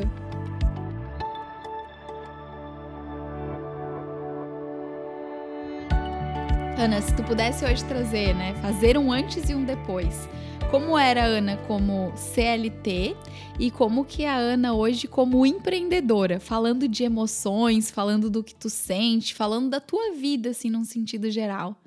Ana, 6.83 7.01
se 7.01 7.15
tu 7.15 7.23
pudesse 7.23 7.63
hoje 7.63 7.81
trazer, 7.85 8.35
né, 8.35 8.53
fazer 8.61 8.97
um 8.97 9.09
antes 9.09 9.49
e 9.49 9.55
um 9.55 9.63
depois, 9.63 10.27
como 10.69 10.97
era 10.97 11.23
a 11.23 11.27
Ana 11.27 11.55
como 11.65 12.11
CLT 12.17 13.15
e 13.57 13.71
como 13.71 14.03
que 14.03 14.23
é 14.23 14.29
a 14.29 14.35
Ana 14.35 14.73
hoje 14.73 15.07
como 15.07 15.45
empreendedora, 15.45 16.41
falando 16.41 16.85
de 16.85 17.05
emoções, 17.05 17.89
falando 17.89 18.29
do 18.29 18.43
que 18.43 18.53
tu 18.53 18.69
sente, 18.69 19.33
falando 19.33 19.69
da 19.69 19.79
tua 19.79 20.11
vida, 20.11 20.49
assim, 20.49 20.69
num 20.69 20.83
sentido 20.83 21.31
geral. 21.31 21.81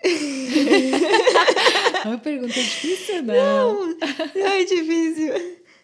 é 0.04 2.06
uma 2.06 2.18
pergunta 2.18 2.54
difícil, 2.54 3.20
não? 3.24 3.96
Não, 4.36 4.46
é 4.46 4.64
difícil. 4.64 5.34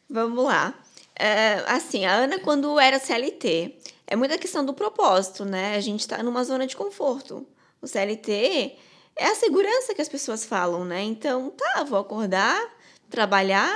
Vamos 0.08 0.44
lá. 0.44 0.72
É, 1.18 1.64
assim, 1.66 2.04
a 2.04 2.14
Ana, 2.14 2.38
quando 2.38 2.78
era 2.78 3.00
CLT, 3.00 3.74
é 4.06 4.16
muita 4.16 4.38
questão 4.38 4.64
do 4.64 4.74
propósito, 4.74 5.44
né? 5.44 5.76
A 5.76 5.80
gente 5.80 6.00
está 6.00 6.22
numa 6.22 6.44
zona 6.44 6.66
de 6.66 6.76
conforto. 6.76 7.46
O 7.80 7.86
CLT 7.86 8.76
é 9.16 9.26
a 9.26 9.34
segurança 9.34 9.94
que 9.94 10.02
as 10.02 10.08
pessoas 10.08 10.44
falam, 10.44 10.84
né? 10.84 11.02
Então, 11.02 11.50
tá, 11.50 11.84
vou 11.84 11.98
acordar, 11.98 12.60
trabalhar, 13.08 13.74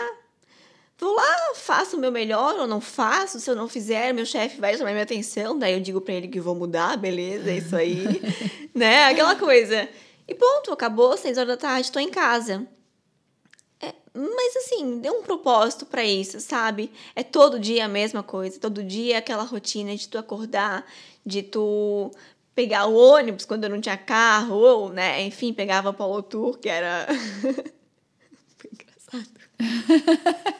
vou 0.98 1.14
lá, 1.14 1.54
faço 1.54 1.96
o 1.96 2.00
meu 2.00 2.12
melhor 2.12 2.58
ou 2.58 2.66
não 2.66 2.80
faço. 2.80 3.40
Se 3.40 3.50
eu 3.50 3.56
não 3.56 3.68
fizer, 3.68 4.12
meu 4.12 4.26
chefe 4.26 4.60
vai 4.60 4.76
chamar 4.76 4.90
minha 4.90 5.04
atenção. 5.04 5.58
Daí 5.58 5.74
eu 5.74 5.80
digo 5.80 6.00
para 6.00 6.14
ele 6.14 6.28
que 6.28 6.40
vou 6.40 6.54
mudar, 6.54 6.96
beleza, 6.96 7.50
é 7.50 7.56
isso 7.56 7.76
aí, 7.76 8.04
né? 8.74 9.04
Aquela 9.04 9.36
coisa. 9.36 9.88
E 10.26 10.34
ponto, 10.34 10.72
acabou, 10.72 11.16
seis 11.16 11.38
horas 11.38 11.48
da 11.48 11.56
tarde, 11.56 11.86
estou 11.86 12.02
em 12.02 12.10
casa. 12.10 12.66
Mas 14.18 14.56
assim, 14.56 14.98
dê 14.98 15.08
um 15.10 15.22
propósito 15.22 15.86
para 15.86 16.04
isso, 16.04 16.40
sabe? 16.40 16.90
É 17.14 17.22
todo 17.22 17.60
dia 17.60 17.84
a 17.84 17.88
mesma 17.88 18.20
coisa, 18.20 18.58
todo 18.58 18.82
dia 18.82 19.18
aquela 19.18 19.44
rotina 19.44 19.94
de 19.94 20.08
tu 20.08 20.18
acordar, 20.18 20.84
de 21.24 21.40
tu 21.42 22.10
pegar 22.52 22.86
o 22.86 22.96
ônibus 22.96 23.44
quando 23.44 23.62
eu 23.62 23.70
não 23.70 23.80
tinha 23.80 23.96
carro, 23.96 24.56
ou, 24.56 24.92
né, 24.92 25.22
enfim, 25.22 25.52
pegava 25.52 25.90
o 25.90 25.94
Paulo 25.94 26.20
Tour, 26.20 26.58
que 26.58 26.68
era. 26.68 27.06
Foi 28.58 28.70
engraçado. 28.72 29.30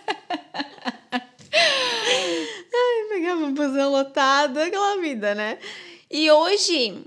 Ai, 1.53 3.09
pegava 3.09 3.41
um 3.41 3.53
busão 3.53 3.91
lotado, 3.91 4.59
aquela 4.59 5.01
vida, 5.01 5.35
né? 5.35 5.59
E 6.09 6.31
hoje, 6.31 7.05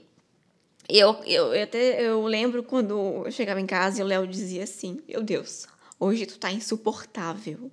eu, 0.89 1.15
eu, 1.25 1.53
eu 1.55 1.63
até 1.63 2.01
eu 2.01 2.21
lembro 2.25 2.61
quando 2.61 3.23
eu 3.25 3.31
chegava 3.31 3.61
em 3.61 3.65
casa 3.65 4.01
e 4.01 4.03
o 4.03 4.07
Léo 4.07 4.27
dizia 4.27 4.65
assim: 4.65 5.01
Meu 5.07 5.23
Deus, 5.23 5.65
Hoje 6.01 6.25
tu 6.25 6.39
tá 6.39 6.51
insuportável. 6.51 7.69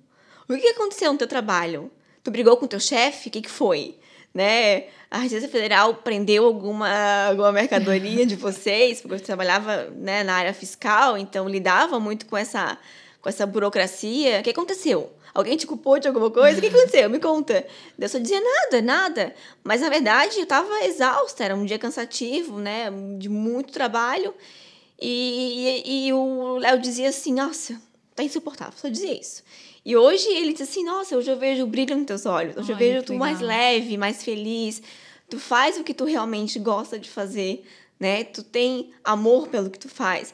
O 0.47 0.55
que 0.55 0.67
aconteceu 0.67 1.11
no 1.11 1.17
teu 1.17 1.27
trabalho? 1.27 1.89
Tu 2.23 2.29
brigou 2.29 2.55
com 2.57 2.67
teu 2.67 2.79
chefe? 2.79 3.27
O 3.27 3.31
que, 3.31 3.41
que 3.41 3.49
foi? 3.49 3.97
Né? 4.31 4.83
A 5.09 5.17
Receita 5.17 5.47
Federal 5.47 5.95
prendeu 5.95 6.45
alguma, 6.45 7.25
alguma 7.25 7.51
mercadoria 7.51 8.27
de 8.27 8.35
vocês, 8.35 9.01
porque 9.01 9.15
eu 9.15 9.19
trabalhava 9.19 9.85
né, 9.95 10.23
na 10.23 10.35
área 10.35 10.53
fiscal, 10.53 11.17
então 11.17 11.49
lidava 11.49 11.99
muito 11.99 12.27
com 12.27 12.37
essa, 12.37 12.77
com 13.19 13.29
essa 13.29 13.47
burocracia. 13.47 14.41
O 14.41 14.43
que 14.43 14.51
aconteceu? 14.51 15.11
Alguém 15.33 15.57
te 15.57 15.65
culpou 15.65 15.97
de 15.97 16.07
alguma 16.07 16.29
coisa? 16.29 16.59
O 16.59 16.61
que 16.61 16.67
aconteceu? 16.67 17.09
Me 17.09 17.19
conta. 17.19 17.65
Eu 17.97 18.09
só 18.09 18.19
dizia 18.19 18.39
nada, 18.39 18.79
nada. 18.79 19.35
Mas 19.63 19.81
na 19.81 19.89
verdade 19.89 20.37
eu 20.37 20.43
estava 20.43 20.83
exausta, 20.83 21.43
era 21.43 21.55
um 21.55 21.65
dia 21.65 21.79
cansativo, 21.79 22.59
né? 22.59 22.91
De 23.17 23.27
muito 23.27 23.73
trabalho. 23.73 24.35
E, 25.01 25.81
e, 25.83 26.07
e 26.07 26.13
o 26.13 26.57
Léo 26.57 26.79
dizia 26.79 27.09
assim: 27.09 27.33
Nossa, 27.33 27.88
tá 28.19 28.23
insuportável. 28.23 28.73
Só 28.77 28.89
dizia 28.89 29.19
isso. 29.19 29.43
E 29.85 29.95
hoje 29.95 30.27
ele 30.27 30.53
diz 30.53 30.69
assim: 30.69 30.83
Nossa, 30.83 31.15
hoje 31.15 31.31
eu 31.31 31.37
vejo 31.37 31.63
o 31.63 31.67
brilho 31.67 31.95
nos 31.95 32.05
teus 32.05 32.25
olhos. 32.25 32.57
Hoje 32.57 32.71
Ai, 32.71 32.75
eu 32.75 32.77
vejo 32.77 33.05
tu 33.05 33.13
legal. 33.13 33.27
mais 33.27 33.39
leve, 33.39 33.97
mais 33.97 34.23
feliz. 34.23 34.81
Tu 35.29 35.39
faz 35.39 35.77
o 35.77 35.83
que 35.83 35.93
tu 35.93 36.05
realmente 36.05 36.59
gosta 36.59 36.99
de 36.99 37.09
fazer, 37.09 37.63
né? 37.99 38.23
Tu 38.23 38.43
tem 38.43 38.91
amor 39.03 39.47
pelo 39.47 39.69
que 39.69 39.79
tu 39.79 39.87
faz. 39.87 40.33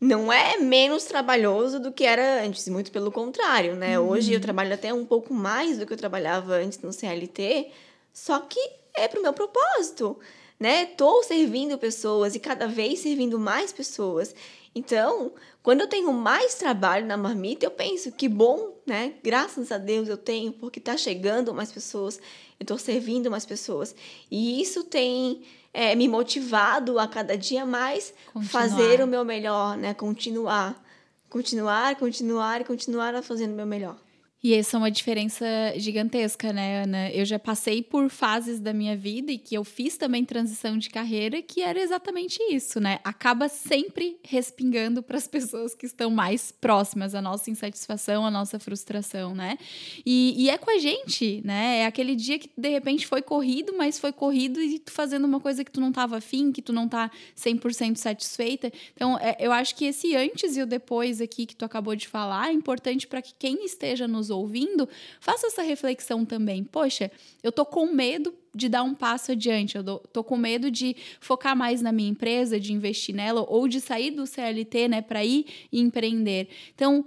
Não 0.00 0.32
é 0.32 0.58
menos 0.58 1.04
trabalhoso 1.04 1.78
do 1.78 1.92
que 1.92 2.04
era 2.04 2.44
antes, 2.44 2.68
muito 2.68 2.90
pelo 2.90 3.12
contrário, 3.12 3.76
né? 3.76 3.98
Uhum. 3.98 4.08
Hoje 4.08 4.32
eu 4.32 4.40
trabalho 4.40 4.74
até 4.74 4.92
um 4.92 5.04
pouco 5.06 5.32
mais 5.32 5.78
do 5.78 5.86
que 5.86 5.92
eu 5.92 5.96
trabalhava 5.96 6.54
antes 6.54 6.80
no 6.80 6.92
CLT, 6.92 7.68
só 8.12 8.40
que 8.40 8.58
é 8.94 9.06
pro 9.06 9.22
meu 9.22 9.32
propósito, 9.32 10.18
né? 10.58 10.86
Tô 10.86 11.22
servindo 11.22 11.78
pessoas 11.78 12.34
e 12.34 12.40
cada 12.40 12.66
vez 12.66 12.98
servindo 12.98 13.38
mais 13.38 13.72
pessoas. 13.72 14.34
Então, 14.74 15.32
quando 15.62 15.82
eu 15.82 15.86
tenho 15.86 16.12
mais 16.12 16.54
trabalho 16.54 17.06
na 17.06 17.16
marmita, 17.16 17.66
eu 17.66 17.70
penso 17.70 18.10
que 18.10 18.28
bom, 18.28 18.74
né? 18.86 19.14
Graças 19.22 19.70
a 19.70 19.76
Deus 19.76 20.08
eu 20.08 20.16
tenho, 20.16 20.52
porque 20.52 20.78
está 20.78 20.96
chegando 20.96 21.52
mais 21.52 21.70
pessoas, 21.70 22.18
eu 22.58 22.64
estou 22.64 22.78
servindo 22.78 23.30
mais 23.30 23.44
pessoas. 23.44 23.94
E 24.30 24.62
isso 24.62 24.84
tem 24.84 25.42
é, 25.74 25.94
me 25.94 26.08
motivado 26.08 26.98
a 26.98 27.06
cada 27.06 27.36
dia 27.36 27.66
mais 27.66 28.14
continuar. 28.32 28.48
fazer 28.50 29.02
o 29.02 29.06
meu 29.06 29.24
melhor, 29.24 29.76
né? 29.76 29.92
Continuar. 29.92 30.82
Continuar, 31.28 31.96
continuar 31.96 32.60
e 32.60 32.64
continuar 32.64 33.22
fazendo 33.22 33.52
o 33.52 33.56
meu 33.56 33.66
melhor. 33.66 33.96
E 34.44 34.54
essa 34.54 34.76
é 34.76 34.78
uma 34.78 34.90
diferença 34.90 35.46
gigantesca, 35.76 36.52
né, 36.52 36.82
Ana? 36.82 37.10
Eu 37.10 37.24
já 37.24 37.38
passei 37.38 37.80
por 37.80 38.10
fases 38.10 38.58
da 38.58 38.72
minha 38.72 38.96
vida 38.96 39.30
e 39.30 39.38
que 39.38 39.54
eu 39.54 39.62
fiz 39.62 39.96
também 39.96 40.24
transição 40.24 40.76
de 40.76 40.90
carreira 40.90 41.40
que 41.40 41.62
era 41.62 41.80
exatamente 41.80 42.42
isso, 42.50 42.80
né? 42.80 42.98
Acaba 43.04 43.48
sempre 43.48 44.18
respingando 44.24 45.00
para 45.04 45.16
as 45.16 45.28
pessoas 45.28 45.76
que 45.76 45.86
estão 45.86 46.10
mais 46.10 46.50
próximas 46.50 47.14
à 47.14 47.22
nossa 47.22 47.50
insatisfação, 47.52 48.26
à 48.26 48.32
nossa 48.32 48.58
frustração, 48.58 49.32
né? 49.32 49.56
E, 50.04 50.34
e, 50.36 50.50
é 50.50 50.58
com 50.58 50.72
a 50.72 50.78
gente, 50.78 51.40
né? 51.44 51.78
É 51.78 51.86
aquele 51.86 52.16
dia 52.16 52.36
que 52.36 52.50
de 52.58 52.68
repente 52.68 53.06
foi 53.06 53.22
corrido, 53.22 53.72
mas 53.78 54.00
foi 54.00 54.10
corrido 54.10 54.60
e 54.60 54.80
tu 54.80 54.90
fazendo 54.90 55.24
uma 55.24 55.38
coisa 55.38 55.62
que 55.62 55.70
tu 55.70 55.80
não 55.80 55.90
estava 55.90 56.16
afim, 56.16 56.50
que 56.50 56.60
tu 56.60 56.72
não 56.72 56.88
tá 56.88 57.12
100% 57.36 57.94
satisfeita. 57.94 58.72
Então, 58.92 59.16
é, 59.18 59.36
eu 59.38 59.52
acho 59.52 59.76
que 59.76 59.84
esse 59.84 60.16
antes 60.16 60.56
e 60.56 60.62
o 60.62 60.66
depois 60.66 61.20
aqui 61.20 61.46
que 61.46 61.54
tu 61.54 61.64
acabou 61.64 61.94
de 61.94 62.08
falar 62.08 62.48
é 62.48 62.52
importante 62.52 63.06
para 63.06 63.22
que 63.22 63.32
quem 63.38 63.64
esteja 63.64 64.08
nos 64.08 64.31
ouvindo, 64.32 64.88
faça 65.20 65.46
essa 65.46 65.62
reflexão 65.62 66.24
também. 66.24 66.64
Poxa, 66.64 67.10
eu 67.42 67.52
tô 67.52 67.64
com 67.64 67.86
medo 67.86 68.34
de 68.54 68.68
dar 68.68 68.82
um 68.82 68.94
passo 68.94 69.32
adiante, 69.32 69.76
eu 69.76 69.98
tô 70.12 70.22
com 70.22 70.36
medo 70.36 70.70
de 70.70 70.94
focar 71.20 71.56
mais 71.56 71.80
na 71.80 71.90
minha 71.90 72.10
empresa, 72.10 72.60
de 72.60 72.72
investir 72.72 73.14
nela 73.14 73.44
ou 73.48 73.66
de 73.66 73.80
sair 73.80 74.10
do 74.10 74.26
CLT, 74.26 74.88
né, 74.88 75.00
para 75.00 75.24
ir 75.24 75.46
empreender. 75.72 76.48
Então, 76.74 77.04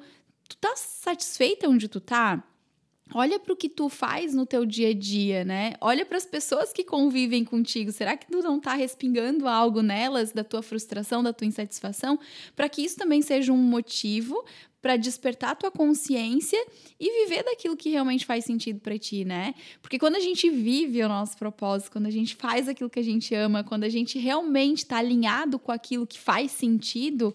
tu 0.47 0.57
tá 0.57 0.75
satisfeita 0.75 1.69
onde 1.69 1.87
tu 1.87 1.99
tá? 1.99 2.43
Olha 3.13 3.39
para 3.39 3.53
o 3.53 3.55
que 3.55 3.69
tu 3.69 3.87
faz 3.87 4.33
no 4.33 4.45
teu 4.45 4.65
dia 4.65 4.89
a 4.89 4.93
dia, 4.93 5.45
né? 5.45 5.73
Olha 5.79 6.05
para 6.05 6.17
as 6.17 6.25
pessoas 6.25 6.73
que 6.73 6.83
convivem 6.83 7.45
contigo. 7.45 7.91
Será 7.91 8.17
que 8.17 8.25
tu 8.27 8.39
não 8.41 8.57
está 8.57 8.73
respingando 8.73 9.47
algo 9.47 9.81
nelas 9.81 10.31
da 10.31 10.43
tua 10.43 10.63
frustração, 10.63 11.21
da 11.21 11.31
tua 11.31 11.45
insatisfação? 11.45 12.19
Para 12.55 12.67
que 12.67 12.81
isso 12.81 12.97
também 12.97 13.21
seja 13.21 13.53
um 13.53 13.57
motivo 13.57 14.43
para 14.81 14.97
despertar 14.97 15.51
a 15.51 15.55
tua 15.55 15.71
consciência 15.71 16.63
e 16.99 17.25
viver 17.25 17.43
daquilo 17.43 17.75
que 17.75 17.89
realmente 17.89 18.25
faz 18.25 18.45
sentido 18.45 18.79
para 18.79 18.97
ti, 18.99 19.23
né? 19.23 19.53
Porque 19.81 19.97
quando 19.97 20.15
a 20.15 20.19
gente 20.19 20.49
vive 20.49 21.03
o 21.03 21.07
nosso 21.07 21.37
propósito, 21.37 21.91
quando 21.91 22.05
a 22.07 22.11
gente 22.11 22.35
faz 22.35 22.67
aquilo 22.67 22.89
que 22.89 22.99
a 22.99 23.03
gente 23.03 23.33
ama, 23.33 23.63
quando 23.63 23.83
a 23.83 23.89
gente 23.89 24.19
realmente 24.19 24.79
está 24.79 24.97
alinhado 24.97 25.57
com 25.57 25.71
aquilo 25.71 26.05
que 26.05 26.19
faz 26.19 26.51
sentido, 26.51 27.33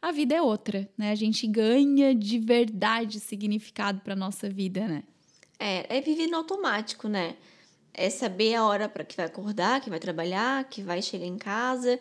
a 0.00 0.12
vida 0.12 0.34
é 0.34 0.42
outra, 0.42 0.88
né? 0.96 1.10
A 1.10 1.14
gente 1.14 1.46
ganha 1.46 2.14
de 2.14 2.38
verdade 2.38 3.20
significado 3.20 4.00
para 4.00 4.16
nossa 4.16 4.48
vida, 4.48 4.86
né? 4.86 5.02
É, 5.58 5.98
é 5.98 6.00
viver 6.00 6.26
no 6.26 6.36
automático, 6.36 7.08
né? 7.08 7.36
É 7.92 8.10
saber 8.10 8.54
a 8.54 8.64
hora 8.64 8.88
para 8.88 9.04
que 9.04 9.16
vai 9.16 9.26
acordar, 9.26 9.80
que 9.80 9.90
vai 9.90 9.98
trabalhar, 9.98 10.64
que 10.64 10.82
vai 10.82 11.00
chegar 11.00 11.26
em 11.26 11.38
casa. 11.38 11.98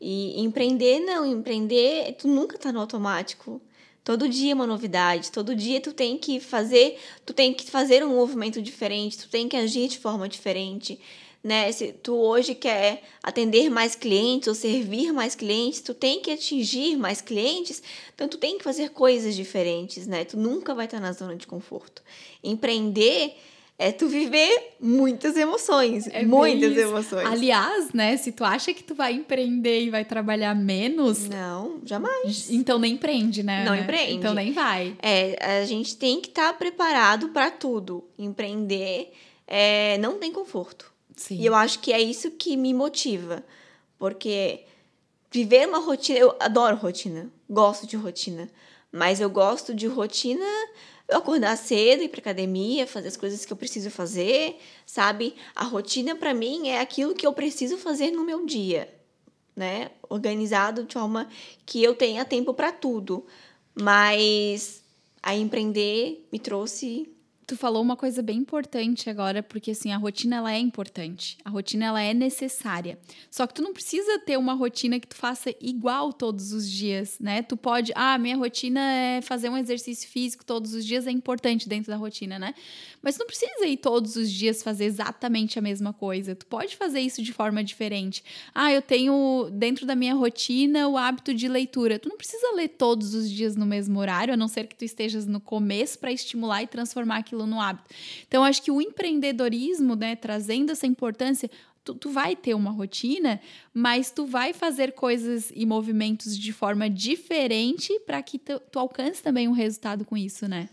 E 0.00 0.40
empreender, 0.40 1.00
não, 1.00 1.24
empreender, 1.26 2.14
tu 2.18 2.28
nunca 2.28 2.56
tá 2.56 2.72
no 2.72 2.80
automático 2.80 3.60
Todo 4.08 4.26
dia 4.26 4.52
é 4.52 4.54
uma 4.54 4.66
novidade, 4.66 5.30
todo 5.30 5.54
dia 5.54 5.82
tu 5.82 5.92
tem 5.92 6.16
que 6.16 6.40
fazer, 6.40 6.98
tu 7.26 7.34
tem 7.34 7.52
que 7.52 7.70
fazer 7.70 8.02
um 8.02 8.14
movimento 8.14 8.62
diferente, 8.62 9.18
tu 9.18 9.28
tem 9.28 9.46
que 9.46 9.54
agir 9.54 9.86
de 9.86 9.98
forma 9.98 10.26
diferente, 10.26 10.98
né? 11.42 11.70
Se 11.72 11.92
tu 11.92 12.14
hoje 12.14 12.54
quer 12.54 13.02
atender 13.22 13.70
mais 13.70 13.94
clientes 13.94 14.48
ou 14.48 14.54
servir 14.54 15.12
mais 15.12 15.34
clientes, 15.34 15.80
tu 15.80 15.94
tem 15.94 16.20
que 16.20 16.30
atingir 16.30 16.96
mais 16.96 17.20
clientes, 17.20 17.82
então 18.14 18.28
tu 18.28 18.38
tem 18.38 18.58
que 18.58 18.64
fazer 18.64 18.90
coisas 18.90 19.34
diferentes, 19.34 20.06
né? 20.06 20.24
Tu 20.24 20.36
nunca 20.36 20.74
vai 20.74 20.86
estar 20.86 21.00
na 21.00 21.12
zona 21.12 21.36
de 21.36 21.46
conforto. 21.46 22.02
Empreender 22.42 23.34
é 23.78 23.92
tu 23.92 24.08
viver 24.08 24.74
muitas 24.80 25.36
emoções, 25.36 26.08
é 26.08 26.24
muitas 26.24 26.76
emoções. 26.76 27.24
Aliás, 27.24 27.92
né, 27.92 28.16
se 28.16 28.32
tu 28.32 28.42
acha 28.42 28.74
que 28.74 28.82
tu 28.82 28.92
vai 28.92 29.12
empreender 29.12 29.82
e 29.84 29.90
vai 29.90 30.04
trabalhar 30.04 30.52
menos, 30.52 31.28
não, 31.28 31.80
jamais. 31.84 32.50
Então 32.50 32.76
nem 32.76 32.94
empreende, 32.94 33.44
né? 33.44 33.64
Não 33.64 33.76
empreende. 33.76 34.14
Então 34.14 34.34
nem 34.34 34.52
vai. 34.52 34.96
É, 35.00 35.60
a 35.60 35.64
gente 35.64 35.96
tem 35.96 36.20
que 36.20 36.28
estar 36.28 36.48
tá 36.48 36.58
preparado 36.58 37.28
para 37.28 37.52
tudo. 37.52 38.02
Empreender 38.18 39.12
é, 39.46 39.96
não 39.98 40.18
tem 40.18 40.32
conforto. 40.32 40.87
Sim. 41.18 41.38
E 41.38 41.44
eu 41.44 41.54
acho 41.54 41.80
que 41.80 41.92
é 41.92 42.00
isso 42.00 42.30
que 42.30 42.56
me 42.56 42.72
motiva, 42.72 43.44
porque 43.98 44.64
viver 45.30 45.68
uma 45.68 45.80
rotina, 45.80 46.18
eu 46.18 46.34
adoro 46.40 46.76
rotina, 46.76 47.30
gosto 47.50 47.86
de 47.86 47.96
rotina, 47.96 48.48
mas 48.90 49.20
eu 49.20 49.28
gosto 49.28 49.74
de 49.74 49.86
rotina 49.86 50.46
eu 51.08 51.18
acordar 51.18 51.56
cedo, 51.56 52.02
ir 52.02 52.08
para 52.08 52.20
academia, 52.20 52.86
fazer 52.86 53.08
as 53.08 53.16
coisas 53.16 53.44
que 53.44 53.52
eu 53.52 53.56
preciso 53.56 53.90
fazer, 53.90 54.58
sabe? 54.84 55.34
A 55.54 55.64
rotina 55.64 56.14
para 56.14 56.34
mim 56.34 56.68
é 56.68 56.80
aquilo 56.80 57.14
que 57.14 57.26
eu 57.26 57.32
preciso 57.32 57.78
fazer 57.78 58.10
no 58.10 58.24
meu 58.24 58.44
dia, 58.44 58.94
né? 59.56 59.90
Organizado 60.08 60.84
de 60.84 60.92
forma 60.92 61.26
que 61.64 61.82
eu 61.82 61.94
tenha 61.94 62.26
tempo 62.26 62.52
para 62.52 62.70
tudo. 62.70 63.24
Mas 63.74 64.82
a 65.22 65.34
empreender 65.34 66.26
me 66.30 66.38
trouxe 66.38 67.10
Tu 67.48 67.56
falou 67.56 67.80
uma 67.80 67.96
coisa 67.96 68.20
bem 68.20 68.36
importante 68.36 69.08
agora, 69.08 69.42
porque 69.42 69.70
assim, 69.70 69.90
a 69.90 69.96
rotina 69.96 70.36
ela 70.36 70.52
é 70.52 70.58
importante. 70.58 71.38
A 71.42 71.48
rotina 71.48 71.86
ela 71.86 72.02
é 72.02 72.12
necessária. 72.12 72.98
Só 73.30 73.46
que 73.46 73.54
tu 73.54 73.62
não 73.62 73.72
precisa 73.72 74.18
ter 74.18 74.36
uma 74.36 74.52
rotina 74.52 75.00
que 75.00 75.06
tu 75.06 75.16
faça 75.16 75.54
igual 75.58 76.12
todos 76.12 76.52
os 76.52 76.70
dias, 76.70 77.16
né? 77.18 77.40
Tu 77.40 77.56
pode, 77.56 77.90
ah, 77.94 78.18
minha 78.18 78.36
rotina 78.36 78.80
é 78.80 79.22
fazer 79.22 79.48
um 79.48 79.56
exercício 79.56 80.06
físico 80.10 80.44
todos 80.44 80.74
os 80.74 80.84
dias 80.84 81.06
é 81.06 81.10
importante 81.10 81.66
dentro 81.70 81.90
da 81.90 81.96
rotina, 81.96 82.38
né? 82.38 82.54
Mas 83.00 83.16
tu 83.16 83.20
não 83.20 83.26
precisa 83.26 83.64
ir 83.64 83.78
todos 83.78 84.16
os 84.16 84.30
dias 84.30 84.62
fazer 84.62 84.84
exatamente 84.84 85.58
a 85.58 85.62
mesma 85.62 85.94
coisa. 85.94 86.36
Tu 86.36 86.44
pode 86.44 86.76
fazer 86.76 87.00
isso 87.00 87.22
de 87.22 87.32
forma 87.32 87.64
diferente. 87.64 88.22
Ah, 88.54 88.70
eu 88.70 88.82
tenho 88.82 89.48
dentro 89.54 89.86
da 89.86 89.96
minha 89.96 90.14
rotina 90.14 90.86
o 90.86 90.98
hábito 90.98 91.32
de 91.32 91.48
leitura. 91.48 91.98
Tu 91.98 92.10
não 92.10 92.18
precisa 92.18 92.54
ler 92.54 92.68
todos 92.68 93.14
os 93.14 93.30
dias 93.30 93.56
no 93.56 93.64
mesmo 93.64 93.98
horário, 93.98 94.34
a 94.34 94.36
não 94.36 94.48
ser 94.48 94.66
que 94.66 94.76
tu 94.76 94.84
estejas 94.84 95.26
no 95.26 95.40
começo 95.40 95.98
para 95.98 96.12
estimular 96.12 96.62
e 96.62 96.66
transformar 96.66 97.16
aquilo 97.16 97.37
aquilo 97.38 97.46
no 97.46 97.60
hábito. 97.60 97.94
Então, 98.26 98.44
acho 98.44 98.62
que 98.62 98.70
o 98.70 98.82
empreendedorismo, 98.82 99.94
né, 99.94 100.16
trazendo 100.16 100.72
essa 100.72 100.86
importância, 100.86 101.50
tu, 101.84 101.94
tu 101.94 102.10
vai 102.10 102.34
ter 102.34 102.54
uma 102.54 102.70
rotina, 102.70 103.40
mas 103.72 104.10
tu 104.10 104.26
vai 104.26 104.52
fazer 104.52 104.92
coisas 104.92 105.52
e 105.54 105.64
movimentos 105.64 106.36
de 106.36 106.52
forma 106.52 106.90
diferente 106.90 107.98
para 108.00 108.22
que 108.22 108.38
tu, 108.38 108.60
tu 108.70 108.78
alcance 108.78 109.22
também 109.22 109.46
um 109.46 109.52
resultado 109.52 110.04
com 110.04 110.16
isso, 110.16 110.48
né? 110.48 110.68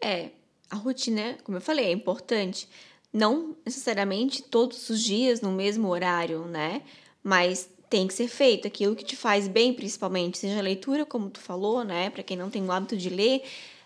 É, 0.00 0.30
a 0.68 0.76
rotina, 0.76 1.38
como 1.44 1.58
eu 1.58 1.62
falei, 1.62 1.86
é 1.86 1.92
importante. 1.92 2.68
Não 3.12 3.56
necessariamente 3.64 4.42
todos 4.42 4.88
os 4.88 5.02
dias 5.02 5.40
no 5.40 5.52
mesmo 5.52 5.88
horário, 5.88 6.44
né? 6.46 6.82
Mas 7.22 7.68
tem 7.88 8.06
que 8.06 8.14
ser 8.14 8.28
feito 8.28 8.68
aquilo 8.68 8.94
que 8.94 9.04
te 9.04 9.16
faz 9.16 9.48
bem, 9.48 9.74
principalmente, 9.74 10.38
seja 10.38 10.60
a 10.60 10.62
leitura, 10.62 11.04
como 11.04 11.28
tu 11.28 11.40
falou, 11.40 11.82
né? 11.82 12.08
Para 12.08 12.22
quem 12.22 12.36
não 12.36 12.48
tem 12.48 12.62
o 12.62 12.70
hábito 12.70 12.96
de 12.96 13.10
ler, 13.10 13.42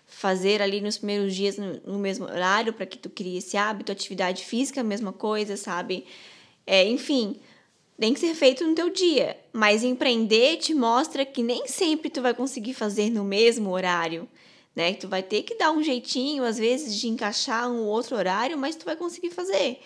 fazer 0.07 0.61
ali 0.61 0.81
nos 0.81 0.97
primeiros 0.97 1.35
dias 1.35 1.57
no, 1.57 1.81
no 1.85 1.99
mesmo 1.99 2.25
horário 2.25 2.73
para 2.73 2.85
que 2.85 2.97
tu 2.97 3.09
crie 3.09 3.37
esse 3.37 3.57
hábito, 3.57 3.91
atividade 3.91 4.45
física, 4.45 4.83
mesma 4.83 5.11
coisa, 5.11 5.57
sabe? 5.57 6.05
É, 6.65 6.87
enfim, 6.87 7.39
tem 7.99 8.13
que 8.13 8.19
ser 8.19 8.33
feito 8.33 8.65
no 8.65 8.75
teu 8.75 8.89
dia, 8.89 9.37
mas 9.53 9.83
empreender 9.83 10.57
te 10.57 10.73
mostra 10.73 11.25
que 11.25 11.41
nem 11.41 11.67
sempre 11.67 12.09
tu 12.09 12.21
vai 12.21 12.33
conseguir 12.33 12.73
fazer 12.73 13.09
no 13.09 13.23
mesmo 13.23 13.69
horário, 13.71 14.27
né? 14.75 14.93
Tu 14.93 15.07
vai 15.07 15.23
ter 15.23 15.43
que 15.43 15.55
dar 15.55 15.71
um 15.71 15.81
jeitinho 15.81 16.43
às 16.43 16.57
vezes 16.57 16.95
de 16.95 17.07
encaixar 17.07 17.69
um 17.71 17.85
outro 17.85 18.15
horário, 18.15 18.57
mas 18.57 18.75
tu 18.75 18.85
vai 18.85 18.95
conseguir 18.95 19.31
fazer. 19.31 19.79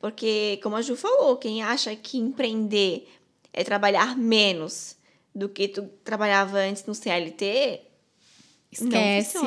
Porque, 0.00 0.58
como 0.62 0.76
a 0.76 0.82
Ju 0.82 0.96
falou, 0.96 1.36
quem 1.36 1.62
acha 1.62 1.94
que 1.94 2.18
empreender 2.18 3.06
é 3.52 3.62
trabalhar 3.64 4.16
menos 4.16 4.96
do 5.34 5.48
que 5.48 5.68
tu 5.68 5.88
trabalhava 6.04 6.58
antes 6.58 6.86
no 6.86 6.94
CLT, 6.94 7.80
Esquece, 8.72 9.38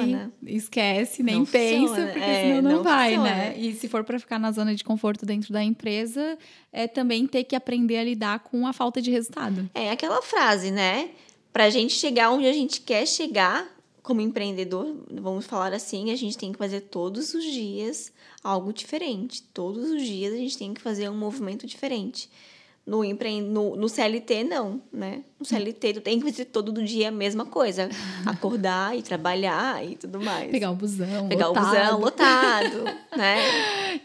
esquece, 0.45 1.23
nem 1.23 1.35
não 1.35 1.45
pensa, 1.45 1.87
funciona. 1.87 2.11
porque 2.11 2.25
é, 2.25 2.41
senão 2.41 2.61
não, 2.61 2.71
não 2.77 2.83
vai, 2.83 3.11
né? 3.11 3.15
funciona. 3.17 3.35
né? 3.35 3.57
E 3.57 3.73
se 3.73 3.87
for 3.87 4.03
para 4.03 4.19
ficar 4.19 4.37
na 4.37 4.51
zona 4.51 4.75
de 4.75 4.83
conforto 4.83 5.25
dentro 5.25 5.53
da 5.53 5.63
empresa, 5.63 6.37
é 6.73 6.89
também 6.89 7.25
ter 7.25 7.45
que 7.45 7.55
aprender 7.55 7.97
a 7.97 8.03
lidar 8.03 8.39
com 8.39 8.67
a 8.67 8.73
falta 8.73 9.01
de 9.01 9.09
resultado. 9.09 9.69
É 9.73 9.91
aquela 9.91 10.21
frase, 10.21 10.71
né? 10.71 11.11
Para 11.53 11.65
a 11.65 11.69
gente 11.69 11.93
chegar 11.93 12.31
onde 12.31 12.47
a 12.47 12.53
gente 12.53 12.81
quer 12.81 13.07
chegar 13.07 13.73
como 14.01 14.19
empreendedor, 14.19 14.93
vamos 15.09 15.45
falar 15.45 15.71
assim, 15.71 16.11
a 16.11 16.15
gente 16.17 16.37
tem 16.37 16.51
que 16.51 16.57
fazer 16.57 16.81
todos 16.81 17.33
os 17.33 17.45
dias 17.45 18.11
algo 18.43 18.73
diferente. 18.73 19.41
Todos 19.53 19.89
os 19.89 20.01
dias 20.01 20.33
a 20.33 20.37
gente 20.37 20.57
tem 20.57 20.73
que 20.73 20.81
fazer 20.81 21.09
um 21.09 21.17
movimento 21.17 21.65
diferente. 21.65 22.29
No, 22.85 23.05
empre... 23.05 23.39
no, 23.39 23.77
no 23.77 23.87
CLT, 23.87 24.43
não, 24.43 24.81
né? 24.91 25.23
No 25.43 25.49
CLT, 25.49 25.95
tu 25.95 26.01
tem 26.01 26.19
que 26.19 26.25
fazer 26.25 26.45
todo 26.45 26.81
dia 26.81 27.09
a 27.09 27.11
mesma 27.11 27.45
coisa. 27.45 27.89
Acordar 28.25 28.97
e 28.97 29.01
trabalhar 29.01 29.85
e 29.85 29.97
tudo 29.97 30.21
mais. 30.21 30.49
Pegar 30.49 30.71
o 30.71 30.75
busão 30.75 31.27
Pegar 31.27 31.47
lotado. 31.47 31.65
o 31.65 31.69
busão 31.69 31.99
lotado, 31.99 32.83
né? 33.17 33.37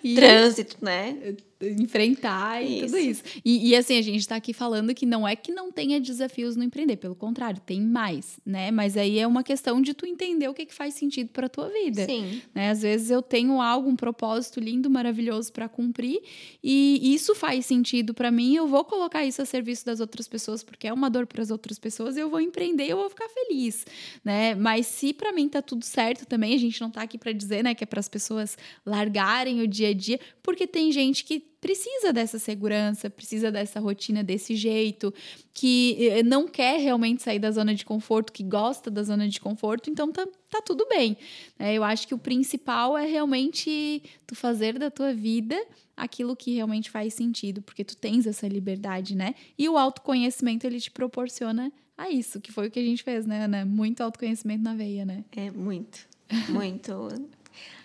E... 0.03 0.17
Trânsito, 0.17 0.77
né? 0.83 1.37
enfrentar 1.61 2.63
e 2.63 2.77
isso. 2.77 2.87
tudo 2.87 2.99
isso. 2.99 3.23
E, 3.45 3.71
e, 3.71 3.77
assim, 3.77 3.99
a 3.99 4.03
gente 4.03 4.21
está 4.21 4.37
aqui 4.37 4.53
falando 4.53 4.95
que 4.95 5.05
não 5.05 5.27
é 5.27 5.35
que 5.35 5.51
não 5.51 5.73
tenha 5.73 6.01
desafios 6.01 6.55
no 6.55 6.63
empreender, 6.63 6.97
pelo 6.97 7.15
contrário, 7.15 7.61
tem 7.61 7.81
mais, 7.81 8.39
né? 8.47 8.71
Mas 8.71 8.97
aí 8.97 9.19
é 9.19 9.27
uma 9.27 9.43
questão 9.43 9.83
de 9.83 9.93
tu 9.93 10.07
entender 10.07 10.49
o 10.49 10.55
que, 10.55 10.67
que 10.67 10.75
faz 10.75 10.95
sentido 10.95 11.31
para 11.31 11.49
tua 11.49 11.69
vida. 11.69 12.05
Sim. 12.05 12.43
Né? 12.55 12.71
Às 12.71 12.83
vezes 12.83 13.11
eu 13.11 13.21
tenho 13.21 13.61
algo, 13.61 13.89
um 13.89 13.97
propósito 13.97 14.61
lindo, 14.61 14.89
maravilhoso 14.89 15.53
para 15.53 15.69
cumprir 15.69 16.21
e 16.63 17.15
isso 17.15 17.35
faz 17.35 17.67
sentido 17.67 18.15
para 18.15 18.31
mim, 18.31 18.55
eu 18.55 18.67
vou 18.67 18.85
colocar 18.85 19.25
isso 19.25 19.43
a 19.43 19.45
serviço 19.45 19.85
das 19.85 20.01
outras 20.01 20.29
pessoas 20.29 20.63
porque 20.63 20.87
é 20.87 20.93
uma 20.93 21.11
dor 21.11 21.27
para 21.29 21.43
as 21.43 21.51
outras 21.51 21.79
pessoas, 21.79 22.17
eu 22.17 22.29
vou 22.29 22.41
empreender, 22.41 22.87
eu 22.87 22.97
vou 22.97 23.09
ficar 23.09 23.29
feliz, 23.29 23.87
né? 24.25 24.55
Mas 24.55 24.87
se 24.87 25.13
para 25.13 25.33
mim 25.33 25.49
tá 25.49 25.63
tudo 25.63 25.85
certo 25.85 26.27
também, 26.27 26.55
a 26.55 26.59
gente 26.59 26.81
não 26.81 26.91
tá 26.91 27.03
aqui 27.03 27.19
para 27.19 27.33
dizer, 27.33 27.63
né, 27.63 27.75
que 27.75 27.85
é 27.85 27.87
para 27.87 28.01
as 28.01 28.09
pessoas 28.09 28.57
largarem 28.85 29.61
o 29.61 29.69
dia 29.69 29.89
a 29.89 29.95
dia, 29.95 30.19
porque 30.43 30.67
tem 30.67 30.91
gente 30.91 31.25
que 31.25 31.41
precisa 31.61 32.13
dessa 32.13 32.39
segurança, 32.39 33.11
precisa 33.11 33.51
dessa 33.51 33.81
rotina 33.81 34.23
desse 34.23 34.55
jeito, 34.55 35.13
que 35.53 35.97
eh, 36.01 36.23
não 36.23 36.47
quer 36.47 36.81
realmente 36.81 37.23
sair 37.23 37.39
da 37.39 37.51
zona 37.51 37.75
de 37.75 37.85
conforto, 37.85 38.33
que 38.33 38.45
gosta 38.45 38.91
da 38.91 39.03
zona 39.03 39.29
de 39.29 39.41
conforto, 39.41 39.91
então 39.91 40.13
tá, 40.13 40.27
tá 40.49 40.63
tudo 40.63 40.87
bem. 40.89 41.17
É, 41.59 41.75
eu 41.75 41.83
acho 41.83 42.07
que 42.07 42.15
o 42.15 42.19
principal 42.19 42.97
é 42.97 43.07
realmente 43.07 44.03
tu 44.27 44.35
fazer 44.35 44.79
da 44.79 44.91
tua 44.91 45.13
vida 45.13 45.61
aquilo 45.99 46.37
que 46.37 46.55
realmente 46.55 46.91
faz 46.91 47.15
sentido, 47.15 47.61
porque 47.61 47.85
tu 47.85 47.97
tens 47.97 48.27
essa 48.27 48.49
liberdade, 48.49 49.15
né? 49.15 49.35
E 49.59 49.69
o 49.69 49.77
autoconhecimento 49.77 50.67
ele 50.67 50.81
te 50.81 50.91
proporciona 50.91 51.73
a 51.97 52.09
isso, 52.09 52.41
que 52.41 52.53
foi 52.53 52.69
o 52.69 52.71
que 52.71 52.79
a 52.79 52.85
gente 52.85 53.03
fez, 53.03 53.27
né, 53.27 53.45
Ana? 53.45 53.65
Muito 53.65 54.03
autoconhecimento 54.03 54.63
na 54.63 54.75
veia, 54.75 55.05
né? 55.05 55.25
É, 55.37 55.51
muito. 55.51 56.07
Muito 56.49 56.93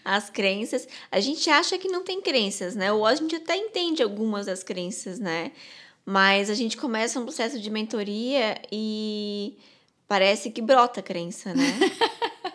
as 0.03 0.29
crenças. 0.29 0.87
A 1.11 1.19
gente 1.19 1.49
acha 1.49 1.77
que 1.77 1.87
não 1.87 2.03
tem 2.03 2.21
crenças, 2.21 2.75
né? 2.75 2.91
Ou 2.91 3.05
a 3.05 3.15
gente 3.15 3.35
até 3.35 3.55
entende 3.55 4.03
algumas 4.03 4.45
das 4.45 4.63
crenças, 4.63 5.19
né? 5.19 5.51
Mas 6.05 6.49
a 6.49 6.53
gente 6.53 6.75
começa 6.75 7.19
um 7.19 7.23
processo 7.23 7.59
de 7.59 7.69
mentoria 7.69 8.61
e 8.71 9.57
parece 10.07 10.51
que 10.51 10.61
brota 10.61 10.99
a 10.99 11.03
crença, 11.03 11.53
né? 11.53 11.79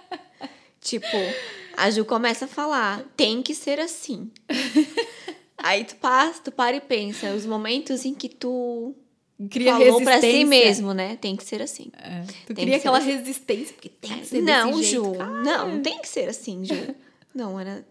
tipo, 0.80 1.16
a 1.76 1.90
Ju 1.90 2.04
começa 2.04 2.44
a 2.44 2.48
falar, 2.48 3.02
tem 3.16 3.42
que 3.42 3.54
ser 3.54 3.80
assim. 3.80 4.30
Aí 5.68 5.84
tu 5.84 5.96
passa, 5.96 6.40
tu 6.44 6.50
para 6.50 6.76
e 6.76 6.80
pensa, 6.80 7.34
os 7.34 7.44
momentos 7.44 8.06
em 8.06 8.14
que 8.14 8.26
tu 8.26 8.94
cria 9.50 9.76
falou 9.76 10.00
pra 10.00 10.18
si 10.18 10.42
mesmo, 10.42 10.94
né? 10.94 11.18
Tem 11.20 11.36
que 11.36 11.44
ser 11.44 11.60
assim. 11.60 11.92
É, 11.98 12.22
tu 12.46 12.54
tem 12.54 12.64
cria 12.64 12.78
aquela 12.78 12.96
assim. 12.96 13.10
resistência, 13.10 13.74
porque 13.74 13.90
tem 13.90 14.18
que 14.18 14.26
ser 14.26 14.40
não, 14.40 14.70
desse 14.70 14.94
Ju, 14.94 15.04
jeito. 15.04 15.18
Não, 15.18 15.68
não 15.68 15.82
tem 15.82 15.98
que 15.98 16.08
ser 16.08 16.26
assim, 16.26 16.64
Ju. 16.64 16.94
Não, 17.34 17.60
era. 17.60 17.86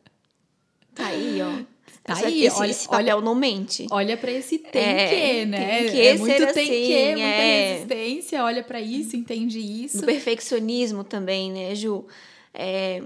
Tá 0.96 1.06
aí, 1.06 1.40
ó. 1.40 1.64
Tá 2.04 2.14
Essa, 2.14 2.26
aí, 2.26 2.46
esse, 2.46 2.60
olha, 2.60 2.72
esse 2.72 2.88
papel 2.88 3.18
olha, 3.18 3.26
não 3.26 3.36
mente. 3.36 3.86
Olha 3.92 4.18
para 4.18 4.32
esse 4.32 4.58
tem 4.58 4.82
é, 4.82 5.08
que, 5.10 5.46
né? 5.46 5.84
Tem 5.84 5.92
que 5.92 6.02
é 6.02 6.18
muito 6.18 6.36
tem 6.36 6.46
assim, 6.48 6.66
que, 6.66 7.08
muita 7.12 7.22
é. 7.22 7.74
resistência, 7.74 8.44
olha 8.44 8.64
para 8.64 8.82
isso, 8.82 9.16
entende 9.16 9.60
isso. 9.60 10.00
O 10.00 10.04
perfeccionismo 10.04 11.04
também, 11.04 11.52
né, 11.52 11.76
Ju? 11.76 12.08
É, 12.52 13.04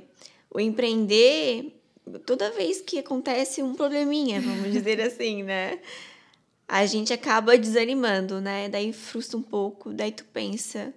o 0.50 0.62
empreender, 0.62 1.81
toda 2.26 2.52
vez 2.52 2.82
que 2.82 3.00
acontece 3.00 3.62
um 3.62 3.74
probleminha, 3.74 4.42
vamos 4.42 4.72
dizer 4.72 5.00
assim, 5.02 5.44
né? 5.44 5.80
A 6.68 6.86
gente 6.86 7.12
acaba 7.12 7.58
desanimando, 7.58 8.40
né? 8.40 8.70
Daí 8.70 8.94
frustra 8.94 9.38
um 9.38 9.42
pouco, 9.42 9.92
daí 9.94 10.12
tu 10.12 10.24
pensa, 10.26 10.94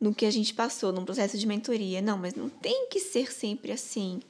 no 0.00 0.14
que 0.14 0.26
a 0.26 0.30
gente 0.30 0.52
passou 0.52 0.92
num 0.92 1.04
processo 1.04 1.38
de 1.38 1.46
mentoria. 1.46 2.02
Não, 2.02 2.18
mas 2.18 2.34
não 2.34 2.48
tem 2.48 2.88
que 2.88 3.00
ser 3.00 3.32
sempre 3.32 3.72
assim. 3.72 4.20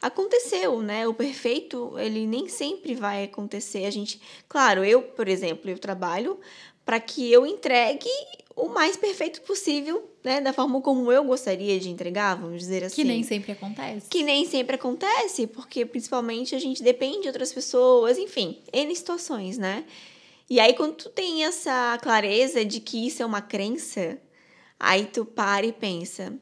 Aconteceu, 0.00 0.82
né? 0.82 1.08
O 1.08 1.14
perfeito, 1.14 1.98
ele 1.98 2.26
nem 2.26 2.48
sempre 2.48 2.94
vai 2.94 3.24
acontecer. 3.24 3.86
A 3.86 3.90
gente, 3.90 4.20
claro, 4.48 4.84
eu, 4.84 5.02
por 5.02 5.26
exemplo, 5.26 5.70
eu 5.70 5.78
trabalho 5.78 6.38
para 6.84 7.00
que 7.00 7.32
eu 7.32 7.46
entregue 7.46 8.08
o 8.54 8.68
mais 8.68 8.96
perfeito 8.96 9.42
possível, 9.42 10.08
né? 10.26 10.40
Da 10.40 10.52
forma 10.52 10.80
como 10.80 11.12
eu 11.12 11.22
gostaria 11.22 11.78
de 11.78 11.88
entregar, 11.88 12.34
vamos 12.34 12.58
dizer 12.58 12.82
assim. 12.82 12.96
Que 12.96 13.04
nem 13.04 13.22
sempre 13.22 13.52
acontece. 13.52 14.08
Que 14.10 14.24
nem 14.24 14.44
sempre 14.44 14.74
acontece, 14.74 15.46
porque 15.46 15.86
principalmente 15.86 16.52
a 16.52 16.58
gente 16.58 16.82
depende 16.82 17.22
de 17.22 17.28
outras 17.28 17.52
pessoas, 17.52 18.18
enfim, 18.18 18.58
N 18.72 18.94
situações, 18.96 19.56
né? 19.56 19.84
E 20.50 20.58
aí, 20.58 20.74
quando 20.74 20.94
tu 20.94 21.08
tem 21.10 21.44
essa 21.44 21.96
clareza 22.02 22.64
de 22.64 22.80
que 22.80 23.06
isso 23.06 23.22
é 23.22 23.26
uma 23.26 23.40
crença, 23.40 24.18
aí 24.80 25.06
tu 25.06 25.24
para 25.24 25.64
e 25.64 25.72
pensa: 25.72 26.34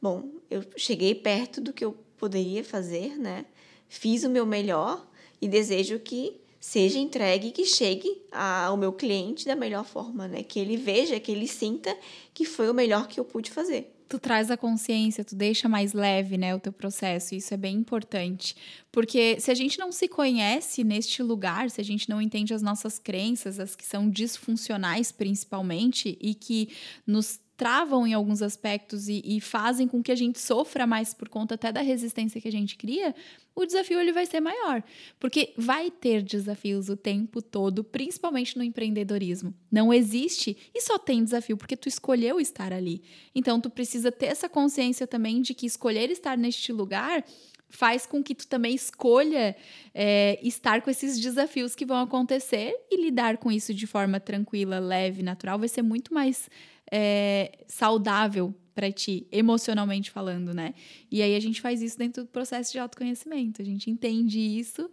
bom, 0.00 0.24
eu 0.50 0.64
cheguei 0.74 1.14
perto 1.14 1.60
do 1.60 1.70
que 1.70 1.84
eu 1.84 1.94
poderia 2.16 2.64
fazer, 2.64 3.18
né? 3.18 3.44
Fiz 3.90 4.24
o 4.24 4.30
meu 4.30 4.46
melhor 4.46 5.06
e 5.40 5.46
desejo 5.46 5.98
que 5.98 6.40
seja 6.60 6.98
entregue, 6.98 7.50
que 7.50 7.64
chegue 7.64 8.22
ao 8.32 8.76
meu 8.76 8.92
cliente 8.92 9.46
da 9.46 9.54
melhor 9.54 9.84
forma, 9.84 10.26
né? 10.26 10.42
Que 10.42 10.58
ele 10.58 10.76
veja, 10.76 11.20
que 11.20 11.32
ele 11.32 11.46
sinta 11.46 11.96
que 12.34 12.44
foi 12.44 12.70
o 12.70 12.74
melhor 12.74 13.08
que 13.08 13.18
eu 13.20 13.24
pude 13.24 13.50
fazer 13.50 13.94
tu 14.08 14.18
traz 14.18 14.50
a 14.50 14.56
consciência, 14.56 15.22
tu 15.22 15.36
deixa 15.36 15.68
mais 15.68 15.92
leve, 15.92 16.38
né, 16.38 16.54
o 16.54 16.58
teu 16.58 16.72
processo. 16.72 17.34
Isso 17.34 17.52
é 17.52 17.56
bem 17.56 17.76
importante, 17.76 18.56
porque 18.90 19.38
se 19.38 19.50
a 19.50 19.54
gente 19.54 19.78
não 19.78 19.92
se 19.92 20.08
conhece 20.08 20.82
neste 20.82 21.22
lugar, 21.22 21.70
se 21.70 21.80
a 21.80 21.84
gente 21.84 22.08
não 22.08 22.20
entende 22.20 22.54
as 22.54 22.62
nossas 22.62 22.98
crenças, 22.98 23.60
as 23.60 23.76
que 23.76 23.84
são 23.84 24.08
disfuncionais 24.08 25.12
principalmente 25.12 26.16
e 26.20 26.34
que 26.34 26.70
nos 27.06 27.38
travam 27.58 28.06
em 28.06 28.14
alguns 28.14 28.40
aspectos 28.40 29.08
e, 29.08 29.20
e, 29.24 29.40
fazem 29.40 29.88
com 29.88 30.00
que 30.00 30.12
a 30.12 30.14
gente 30.14 30.38
sofra 30.38 30.86
mais 30.86 31.12
por 31.12 31.28
conta 31.28 31.56
até 31.56 31.72
da 31.72 31.80
resistência 31.80 32.40
que 32.40 32.46
a 32.46 32.52
gente 32.52 32.76
cria, 32.76 33.12
o 33.52 33.66
desafio 33.66 33.98
ele 33.98 34.12
vai 34.12 34.24
ser 34.26 34.38
maior. 34.38 34.80
Porque 35.18 35.52
vai 35.58 35.90
ter 35.90 36.22
desafios 36.22 36.88
o 36.88 36.96
tempo 36.96 37.42
todo, 37.42 37.82
principalmente 37.82 38.56
no 38.56 38.62
empreendedorismo. 38.62 39.52
Não 39.72 39.92
existe 39.92 40.56
e 40.72 40.80
só 40.80 40.96
tem 41.00 41.24
desafio 41.24 41.56
porque 41.56 41.76
tu 41.76 41.88
escolheu 41.88 42.38
estar 42.40 42.72
ali. 42.72 43.02
Então 43.34 43.60
tu 43.60 43.68
precisa 43.68 44.12
ter 44.12 44.26
essa 44.26 44.48
consciência 44.48 45.04
também 45.04 45.42
de 45.42 45.52
que 45.52 45.66
escolher 45.66 46.12
estar 46.12 46.38
neste 46.38 46.72
lugar 46.72 47.24
faz 47.68 48.06
com 48.06 48.22
que 48.22 48.34
tu 48.34 48.46
também 48.46 48.74
escolha 48.74 49.54
é, 49.92 50.38
estar 50.42 50.80
com 50.80 50.90
esses 50.90 51.18
desafios 51.20 51.74
que 51.74 51.84
vão 51.84 52.00
acontecer 52.00 52.74
e 52.90 53.02
lidar 53.02 53.36
com 53.36 53.50
isso 53.52 53.74
de 53.74 53.86
forma 53.86 54.18
tranquila, 54.18 54.78
leve, 54.78 55.22
natural, 55.22 55.58
vai 55.58 55.68
ser 55.68 55.82
muito 55.82 56.14
mais 56.14 56.48
é, 56.90 57.64
saudável 57.68 58.54
para 58.74 58.92
ti, 58.92 59.26
emocionalmente 59.32 60.10
falando, 60.10 60.54
né? 60.54 60.72
E 61.10 61.20
aí 61.20 61.34
a 61.34 61.40
gente 61.40 61.60
faz 61.60 61.82
isso 61.82 61.98
dentro 61.98 62.22
do 62.22 62.28
processo 62.28 62.70
de 62.70 62.78
autoconhecimento. 62.78 63.60
A 63.60 63.64
gente 63.64 63.90
entende 63.90 64.38
isso 64.38 64.88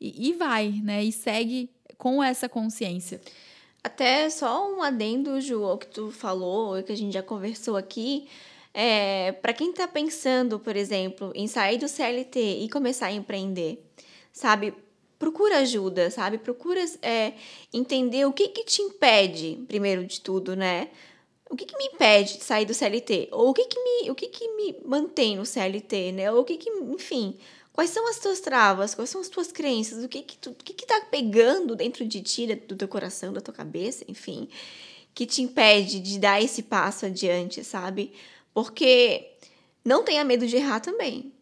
e, 0.00 0.28
e 0.30 0.32
vai, 0.32 0.70
né? 0.82 1.04
E 1.04 1.12
segue 1.12 1.70
com 1.98 2.22
essa 2.22 2.48
consciência. 2.48 3.20
Até 3.84 4.28
só 4.30 4.74
um 4.74 4.82
adendo, 4.82 5.40
Ju, 5.40 5.62
ao 5.64 5.78
que 5.78 5.86
tu 5.86 6.10
falou, 6.10 6.82
que 6.82 6.92
a 6.92 6.96
gente 6.96 7.12
já 7.12 7.22
conversou 7.22 7.76
aqui. 7.76 8.26
É, 8.72 9.32
para 9.32 9.52
quem 9.52 9.70
está 9.70 9.86
pensando, 9.86 10.58
por 10.58 10.74
exemplo, 10.74 11.30
em 11.34 11.46
sair 11.46 11.78
do 11.78 11.88
CLT 11.88 12.64
e 12.64 12.68
começar 12.68 13.06
a 13.06 13.12
empreender, 13.12 13.82
sabe? 14.32 14.74
Procura 15.18 15.58
ajuda, 15.58 16.10
sabe? 16.10 16.36
Procura 16.36 16.84
é, 17.00 17.34
entender 17.72 18.26
o 18.26 18.32
que, 18.32 18.48
que 18.48 18.64
te 18.64 18.82
impede, 18.82 19.62
primeiro 19.68 20.04
de 20.04 20.20
tudo, 20.20 20.56
né? 20.56 20.88
O 21.48 21.56
que, 21.56 21.64
que, 21.64 21.76
me 21.76 21.86
impede 21.86 22.38
de 22.38 22.44
sair 22.44 22.64
do 22.64 22.74
CLT? 22.74 23.28
Ou 23.30 23.50
o 23.50 23.54
que, 23.54 23.66
que, 23.66 23.78
me, 23.78 24.10
o 24.10 24.14
que, 24.14 24.26
que 24.26 24.48
me 24.56 24.76
mantém 24.84 25.36
no 25.36 25.46
CLT, 25.46 26.12
né? 26.12 26.32
Ou 26.32 26.40
o 26.40 26.44
que, 26.44 26.56
que 26.56 26.68
enfim, 26.70 27.36
quais 27.72 27.90
são 27.90 28.08
as 28.08 28.18
tuas 28.18 28.40
travas? 28.40 28.94
Quais 28.94 29.10
são 29.10 29.20
as 29.20 29.28
tuas 29.28 29.52
crenças? 29.52 30.02
O 30.04 30.08
que 30.08 30.22
que, 30.22 30.36
tu, 30.36 30.50
o 30.50 30.54
que 30.54 30.72
que 30.72 30.86
tá 30.86 31.00
pegando 31.10 31.76
dentro 31.76 32.04
de 32.04 32.20
ti, 32.20 32.46
do 32.54 32.76
teu 32.76 32.88
coração, 32.88 33.32
da 33.32 33.40
tua 33.40 33.54
cabeça, 33.54 34.04
enfim, 34.08 34.48
que 35.14 35.24
te 35.24 35.40
impede 35.40 36.00
de 36.00 36.18
dar 36.18 36.42
esse 36.42 36.64
passo 36.64 37.06
adiante, 37.06 37.62
sabe? 37.62 38.12
Porque 38.52 39.30
não 39.84 40.02
tenha 40.02 40.24
medo 40.24 40.46
de 40.46 40.56
errar 40.56 40.80
também. 40.80 41.32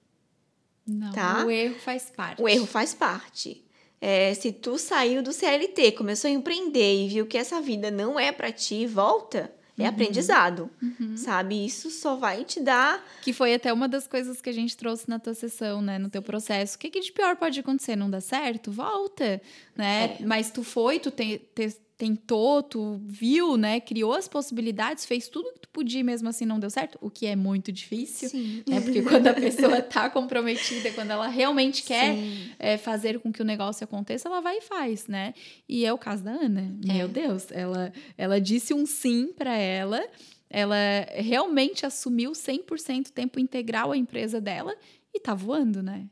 Não, 0.86 1.12
tá? 1.12 1.46
o 1.46 1.50
erro 1.50 1.78
faz 1.78 2.10
parte. 2.14 2.42
O 2.42 2.48
erro 2.48 2.66
faz 2.66 2.92
parte. 2.92 3.64
É, 4.02 4.34
se 4.34 4.52
tu 4.52 4.76
saiu 4.76 5.22
do 5.22 5.32
CLT, 5.32 5.92
começou 5.92 6.28
a 6.28 6.30
empreender 6.30 7.04
e 7.04 7.08
viu 7.08 7.26
que 7.26 7.38
essa 7.38 7.58
vida 7.62 7.90
não 7.90 8.20
é 8.20 8.30
para 8.30 8.52
ti, 8.52 8.86
volta 8.86 9.50
é 9.76 9.82
uhum. 9.82 9.88
aprendizado, 9.88 10.70
uhum. 10.80 11.16
sabe? 11.16 11.64
Isso 11.64 11.90
só 11.90 12.14
vai 12.14 12.44
te 12.44 12.60
dar. 12.60 13.04
Que 13.22 13.32
foi 13.32 13.54
até 13.54 13.72
uma 13.72 13.88
das 13.88 14.06
coisas 14.06 14.40
que 14.40 14.48
a 14.48 14.52
gente 14.52 14.76
trouxe 14.76 15.08
na 15.08 15.18
tua 15.18 15.34
sessão, 15.34 15.82
né? 15.82 15.98
No 15.98 16.08
teu 16.08 16.22
processo. 16.22 16.76
O 16.76 16.78
que, 16.78 16.90
que 16.90 17.00
de 17.00 17.10
pior 17.10 17.36
pode 17.36 17.58
acontecer? 17.58 17.96
Não 17.96 18.08
dá 18.08 18.20
certo? 18.20 18.70
Volta, 18.70 19.42
né? 19.76 20.16
É. 20.20 20.24
Mas 20.24 20.50
tu 20.50 20.62
foi, 20.62 21.00
tu 21.00 21.10
te, 21.10 21.40
te, 21.54 21.76
tentou, 21.96 22.62
tu 22.62 23.00
viu, 23.04 23.56
né? 23.56 23.80
Criou 23.80 24.12
as 24.14 24.26
possibilidades, 24.26 25.04
fez 25.04 25.28
tudo 25.28 25.52
que 25.52 25.60
tu 25.60 25.68
podia 25.68 26.00
e 26.00 26.02
mesmo 26.02 26.28
assim 26.28 26.44
não 26.44 26.58
deu 26.58 26.68
certo, 26.68 26.98
o 27.00 27.08
que 27.08 27.26
é 27.26 27.36
muito 27.36 27.70
difícil, 27.70 28.28
Sim. 28.28 28.62
né? 28.68 28.80
Porque 28.80 29.02
quando 29.02 29.26
a 29.28 29.34
pessoa 29.34 29.80
tá 29.80 30.10
comprometida, 30.10 30.90
quando 30.92 31.12
ela 31.12 31.28
realmente 31.28 31.82
quer 31.82 32.16
é, 32.58 32.76
fazer 32.76 33.20
com 33.20 33.32
que 33.32 33.40
o 33.40 33.44
negócio 33.44 33.84
aconteça, 33.84 34.28
ela 34.28 34.40
vai 34.40 34.58
e 34.58 34.60
faz, 34.60 35.06
né? 35.06 35.34
E 35.68 35.84
é 35.84 35.92
o 35.92 35.98
caso 35.98 36.24
da 36.24 36.32
Ana. 36.32 36.76
É. 36.88 36.92
Meu 36.94 37.08
Deus, 37.08 37.46
ela, 37.52 37.92
ela 38.18 38.40
disse 38.40 38.74
um 38.74 38.84
sim 38.86 39.32
para 39.32 39.56
ela, 39.56 40.04
ela 40.50 40.76
realmente 41.14 41.86
assumiu 41.86 42.32
100% 42.32 43.10
tempo 43.10 43.38
integral 43.38 43.92
a 43.92 43.96
empresa 43.96 44.40
dela 44.40 44.74
e 45.12 45.20
tá 45.20 45.32
voando, 45.32 45.80
né? 45.80 46.08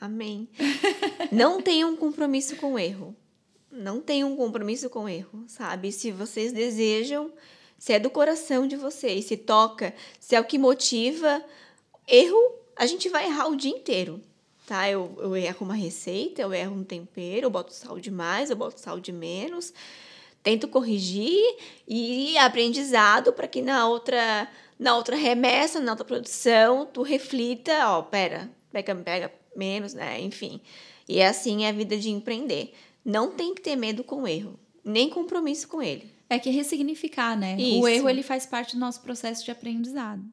Amém. 0.00 0.48
não 1.32 1.60
tenha 1.60 1.86
um 1.86 1.96
compromisso 1.96 2.54
com 2.56 2.74
o 2.74 2.78
erro 2.78 3.16
não 3.76 4.00
tenham 4.00 4.32
um 4.32 4.36
compromisso 4.36 4.88
com 4.88 5.08
erro, 5.08 5.44
sabe? 5.46 5.92
Se 5.92 6.10
vocês 6.10 6.52
desejam, 6.52 7.30
se 7.78 7.92
é 7.92 7.98
do 7.98 8.10
coração 8.10 8.66
de 8.66 8.76
vocês, 8.76 9.26
se 9.26 9.36
toca, 9.36 9.94
se 10.18 10.34
é 10.34 10.40
o 10.40 10.44
que 10.44 10.58
motiva, 10.58 11.42
erro, 12.06 12.54
a 12.74 12.86
gente 12.86 13.08
vai 13.08 13.26
errar 13.26 13.48
o 13.48 13.56
dia 13.56 13.70
inteiro, 13.70 14.20
tá? 14.66 14.88
Eu, 14.90 15.14
eu 15.18 15.36
erro 15.36 15.58
uma 15.60 15.74
receita, 15.74 16.42
eu 16.42 16.52
erro 16.52 16.74
um 16.74 16.84
tempero, 16.84 17.46
eu 17.46 17.50
boto 17.50 17.72
sal 17.72 17.98
demais, 17.98 18.50
eu 18.50 18.56
boto 18.56 18.80
sal 18.80 18.98
de 18.98 19.12
menos, 19.12 19.72
tento 20.42 20.68
corrigir 20.68 21.56
e 21.86 22.36
aprendizado 22.38 23.32
para 23.32 23.46
que 23.46 23.60
na 23.60 23.88
outra 23.88 24.48
na 24.78 24.94
outra 24.94 25.16
remessa, 25.16 25.80
na 25.80 25.92
outra 25.92 26.04
produção, 26.04 26.86
tu 26.86 27.02
reflita, 27.02 27.88
ó, 27.88 28.02
pera, 28.02 28.50
pega, 28.70 28.94
pega 28.94 29.32
menos, 29.56 29.94
né? 29.94 30.20
Enfim. 30.20 30.60
E 31.08 31.18
é 31.18 31.28
assim 31.28 31.64
é 31.64 31.70
a 31.70 31.72
vida 31.72 31.96
de 31.96 32.10
empreender 32.10 32.74
não 33.06 33.30
tem 33.30 33.54
que 33.54 33.62
ter 33.62 33.76
medo 33.76 34.02
com 34.02 34.22
o 34.22 34.26
erro, 34.26 34.58
nem 34.84 35.08
compromisso 35.08 35.68
com 35.68 35.80
ele. 35.80 36.10
É 36.28 36.40
que 36.40 36.50
ressignificar, 36.50 37.38
né? 37.38 37.56
Isso. 37.56 37.80
O 37.80 37.86
erro 37.86 38.08
ele 38.08 38.22
faz 38.22 38.44
parte 38.44 38.74
do 38.74 38.80
nosso 38.80 39.00
processo 39.00 39.44
de 39.44 39.52
aprendizado. 39.52 40.24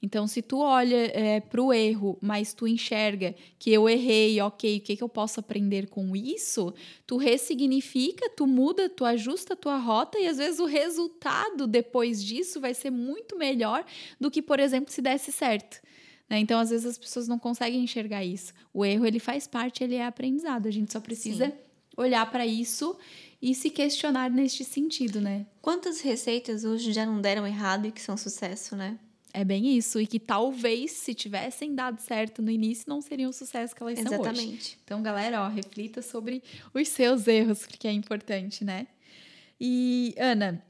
Então, 0.00 0.26
se 0.28 0.40
tu 0.40 0.58
olha 0.58 1.10
é, 1.16 1.40
para 1.40 1.60
o 1.60 1.72
erro, 1.72 2.16
mas 2.20 2.54
tu 2.54 2.66
enxerga 2.66 3.34
que 3.58 3.72
eu 3.72 3.88
errei, 3.88 4.40
ok, 4.40 4.78
o 4.78 4.80
que, 4.80 4.96
que 4.96 5.02
eu 5.02 5.08
posso 5.08 5.40
aprender 5.40 5.88
com 5.88 6.14
isso? 6.14 6.72
Tu 7.06 7.16
ressignifica, 7.16 8.30
tu 8.30 8.46
muda, 8.46 8.88
tu 8.88 9.04
ajusta 9.04 9.54
a 9.54 9.56
tua 9.56 9.76
rota 9.76 10.18
e 10.18 10.26
às 10.26 10.38
vezes 10.38 10.60
o 10.60 10.64
resultado 10.64 11.66
depois 11.66 12.22
disso 12.22 12.60
vai 12.60 12.74
ser 12.74 12.90
muito 12.90 13.36
melhor 13.36 13.84
do 14.20 14.30
que, 14.30 14.42
por 14.42 14.60
exemplo, 14.60 14.92
se 14.92 15.02
desse 15.02 15.32
certo. 15.32 15.80
Né? 16.28 16.38
Então, 16.38 16.60
às 16.60 16.70
vezes 16.70 16.86
as 16.86 16.98
pessoas 16.98 17.26
não 17.26 17.38
conseguem 17.38 17.82
enxergar 17.82 18.24
isso. 18.24 18.52
O 18.72 18.84
erro 18.84 19.06
ele 19.06 19.20
faz 19.20 19.46
parte, 19.46 19.82
ele 19.82 19.96
é 19.96 20.04
aprendizado. 20.04 20.66
A 20.66 20.70
gente 20.70 20.92
só 20.92 21.00
precisa 21.00 21.46
Sim 21.46 21.71
olhar 21.96 22.30
para 22.30 22.46
isso 22.46 22.96
e 23.40 23.54
se 23.54 23.70
questionar 23.70 24.30
neste 24.30 24.64
sentido, 24.64 25.20
né? 25.20 25.46
Quantas 25.60 26.00
receitas 26.00 26.64
hoje 26.64 26.92
já 26.92 27.04
não 27.04 27.20
deram 27.20 27.46
errado 27.46 27.86
e 27.86 27.92
que 27.92 28.00
são 28.00 28.16
sucesso, 28.16 28.76
né? 28.76 28.98
É 29.34 29.44
bem 29.44 29.76
isso, 29.76 29.98
e 29.98 30.06
que 30.06 30.20
talvez 30.20 30.92
se 30.92 31.14
tivessem 31.14 31.74
dado 31.74 31.98
certo 32.00 32.42
no 32.42 32.50
início 32.50 32.84
não 32.86 33.00
seriam 33.00 33.30
o 33.30 33.32
sucesso 33.32 33.74
que 33.74 33.82
elas 33.82 33.98
Exatamente. 33.98 34.24
são 34.24 34.30
hoje. 34.30 34.40
Exatamente. 34.40 34.78
Então, 34.84 35.02
galera, 35.02 35.40
ó, 35.40 35.48
reflita 35.48 36.02
sobre 36.02 36.42
os 36.74 36.88
seus 36.88 37.26
erros, 37.26 37.66
porque 37.66 37.88
é 37.88 37.92
importante, 37.92 38.62
né? 38.62 38.86
E 39.58 40.14
Ana, 40.18 40.62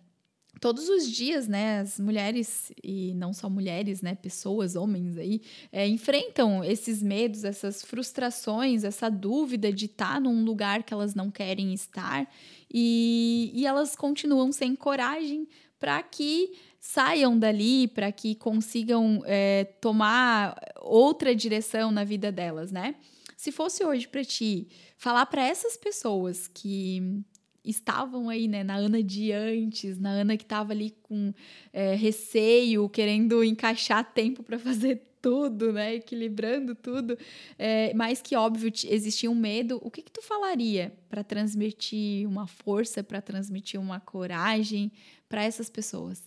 todos 0.63 0.89
os 0.89 1.11
dias, 1.11 1.49
né, 1.49 1.81
as 1.81 1.99
mulheres, 1.99 2.71
e 2.85 3.13
não 3.15 3.33
só 3.33 3.51
mulheres, 3.51 4.01
né, 4.01 4.15
pessoas, 4.15 4.77
homens 4.77 5.19
aí, 5.19 5.43
é, 5.73 5.89
enfrentam 5.89 6.63
esses 6.63 7.03
medos, 7.03 7.43
essas 7.43 7.83
frustrações, 7.83 8.85
essa 8.85 9.11
dúvida 9.11 9.73
de 9.73 9.87
estar 9.87 10.21
num 10.21 10.45
lugar 10.45 10.85
que 10.85 10.95
elas 10.95 11.17
não 11.17 11.33
querem 11.33 11.75
estar 11.75 12.33
e, 12.73 13.51
e 13.53 13.67
elas 13.67 13.97
continuam 13.97 14.53
sem 14.53 14.77
coragem 14.77 15.49
para 15.81 16.01
que 16.01 16.53
saiam 16.79 17.37
dali, 17.37 17.89
para 17.89 18.13
que 18.13 18.37
consigam 18.37 19.21
é, 19.27 19.65
tomar 19.81 20.57
outra 20.81 21.35
direção 21.35 21.91
na 21.91 22.05
vida 22.05 22.31
delas, 22.31 22.71
né? 22.71 22.95
Se 23.37 23.51
fosse 23.51 23.85
hoje 23.85 24.07
para 24.07 24.25
ti 24.25 24.69
falar 24.97 25.27
para 25.27 25.45
essas 25.45 25.77
pessoas 25.77 26.47
que 26.47 27.25
estavam 27.65 28.29
aí, 28.29 28.49
né? 28.49 28.65
Na 28.65 28.77
Ana 28.77 29.03
de 29.03 29.33
antes, 29.33 29.99
na 29.99 30.11
Ana 30.11 30.37
que 30.37 30.45
estava 30.45 30.73
ali 30.73 30.95
com 31.03 31.33
é, 31.73 31.95
receio, 31.95 32.89
querendo 32.89 33.43
encaixar 33.45 34.13
tempo 34.13 34.43
para 34.43 34.59
fazer 34.59 35.03
tudo, 35.23 35.73
né? 35.73 35.95
Equilibrando 35.95 36.75
tudo. 36.75 37.17
É, 37.59 37.95
mais 37.95 38.21
que 38.21 38.35
óbvio, 38.35 38.73
existia 38.85 39.31
um 39.31 39.35
medo. 39.35 39.79
O 39.83 39.91
que, 39.91 40.03
que 40.03 40.11
tu 40.11 40.21
falaria 40.21 40.93
para 41.09 41.23
transmitir 41.23 42.29
uma 42.29 42.47
força, 42.47 43.03
para 43.05 43.23
transmitir 43.23 43.81
uma 43.81 44.01
coragem 44.01 44.91
para 45.29 45.45
essas 45.45 45.71
pessoas? 45.71 46.23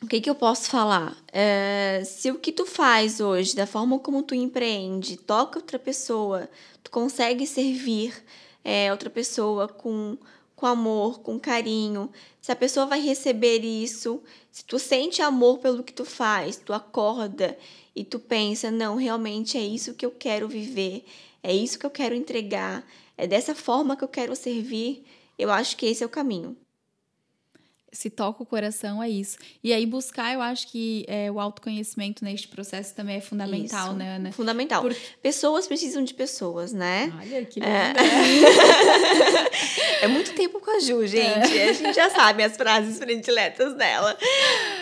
O 0.00 0.06
que, 0.06 0.20
que 0.20 0.28
eu 0.28 0.34
posso 0.34 0.68
falar? 0.68 1.16
É, 1.32 2.02
se 2.04 2.30
o 2.30 2.38
que 2.38 2.50
tu 2.50 2.66
faz 2.66 3.20
hoje, 3.20 3.54
da 3.54 3.66
forma 3.66 4.00
como 4.00 4.22
tu 4.22 4.34
empreende, 4.34 5.16
toca 5.16 5.60
outra 5.60 5.78
pessoa, 5.78 6.48
tu 6.82 6.90
consegue 6.90 7.46
servir 7.46 8.12
é, 8.64 8.90
outra 8.90 9.08
pessoa 9.08 9.68
com, 9.68 10.18
com 10.62 10.66
amor, 10.68 11.22
com 11.22 11.40
carinho, 11.40 12.08
se 12.40 12.52
a 12.52 12.54
pessoa 12.54 12.86
vai 12.86 13.00
receber 13.00 13.64
isso, 13.64 14.22
se 14.48 14.64
tu 14.64 14.78
sente 14.78 15.20
amor 15.20 15.58
pelo 15.58 15.82
que 15.82 15.92
tu 15.92 16.04
faz, 16.04 16.56
tu 16.56 16.72
acorda 16.72 17.58
e 17.96 18.04
tu 18.04 18.20
pensa, 18.20 18.70
não, 18.70 18.94
realmente 18.94 19.58
é 19.58 19.60
isso 19.60 19.94
que 19.94 20.06
eu 20.06 20.12
quero 20.12 20.46
viver, 20.46 21.04
é 21.42 21.52
isso 21.52 21.80
que 21.80 21.84
eu 21.84 21.90
quero 21.90 22.14
entregar, 22.14 22.86
é 23.18 23.26
dessa 23.26 23.56
forma 23.56 23.96
que 23.96 24.04
eu 24.04 24.08
quero 24.08 24.36
servir, 24.36 25.04
eu 25.36 25.50
acho 25.50 25.76
que 25.76 25.86
esse 25.86 26.04
é 26.04 26.06
o 26.06 26.08
caminho 26.08 26.56
se 27.92 28.08
toca 28.08 28.42
o 28.42 28.46
coração, 28.46 29.02
é 29.02 29.10
isso. 29.10 29.36
E 29.62 29.70
aí, 29.70 29.84
buscar, 29.84 30.32
eu 30.32 30.40
acho 30.40 30.66
que 30.68 31.04
é, 31.06 31.30
o 31.30 31.38
autoconhecimento 31.38 32.24
neste 32.24 32.48
processo 32.48 32.94
também 32.94 33.16
é 33.16 33.20
fundamental, 33.20 33.88
isso. 33.88 33.96
né, 33.96 34.16
Ana? 34.16 34.32
Fundamental. 34.32 34.80
Por... 34.80 34.96
Pessoas 35.22 35.66
precisam 35.66 36.02
de 36.02 36.14
pessoas, 36.14 36.72
né? 36.72 37.12
Olha, 37.20 37.44
que 37.44 37.60
é. 37.60 37.92
é 40.00 40.08
muito 40.08 40.32
tempo 40.32 40.58
com 40.58 40.70
a 40.70 40.80
Ju, 40.80 41.06
gente. 41.06 41.58
É. 41.58 41.68
A 41.68 41.72
gente 41.74 41.94
já 41.94 42.08
sabe 42.08 42.42
as 42.42 42.56
frases 42.56 42.98
prediletas 42.98 43.74
dela. 43.74 44.16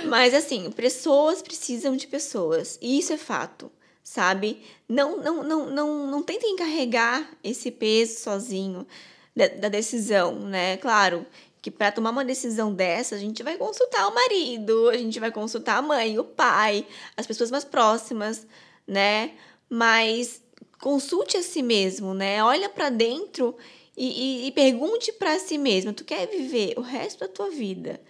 Mas, 0.04 0.32
assim, 0.32 0.70
pessoas 0.70 1.42
precisam 1.42 1.96
de 1.96 2.06
pessoas. 2.06 2.78
E 2.80 2.96
isso 2.96 3.12
é 3.12 3.16
fato, 3.16 3.72
sabe? 4.04 4.62
Não, 4.88 5.16
não, 5.16 5.42
não, 5.42 5.68
não, 5.68 6.06
não 6.06 6.22
tentem 6.22 6.54
carregar 6.54 7.28
esse 7.42 7.72
peso 7.72 8.20
sozinho 8.20 8.86
da, 9.34 9.48
da 9.48 9.68
decisão, 9.68 10.38
né? 10.38 10.76
Claro 10.76 11.26
que 11.62 11.70
para 11.70 11.92
tomar 11.92 12.10
uma 12.10 12.24
decisão 12.24 12.72
dessa, 12.72 13.14
a 13.14 13.18
gente 13.18 13.42
vai 13.42 13.56
consultar 13.56 14.08
o 14.08 14.14
marido, 14.14 14.88
a 14.88 14.96
gente 14.96 15.20
vai 15.20 15.30
consultar 15.30 15.78
a 15.78 15.82
mãe, 15.82 16.18
o 16.18 16.24
pai, 16.24 16.86
as 17.16 17.26
pessoas 17.26 17.50
mais 17.50 17.64
próximas, 17.64 18.46
né? 18.86 19.32
Mas 19.68 20.42
consulte 20.80 21.36
a 21.36 21.42
si 21.42 21.62
mesmo, 21.62 22.14
né? 22.14 22.42
Olha 22.42 22.68
para 22.68 22.88
dentro 22.88 23.56
e, 23.96 24.44
e, 24.44 24.46
e 24.46 24.52
pergunte 24.52 25.12
para 25.12 25.38
si 25.38 25.58
mesmo: 25.58 25.92
tu 25.92 26.04
quer 26.04 26.26
viver 26.26 26.78
o 26.78 26.80
resto 26.80 27.20
da 27.20 27.28
tua 27.28 27.50
vida 27.50 28.00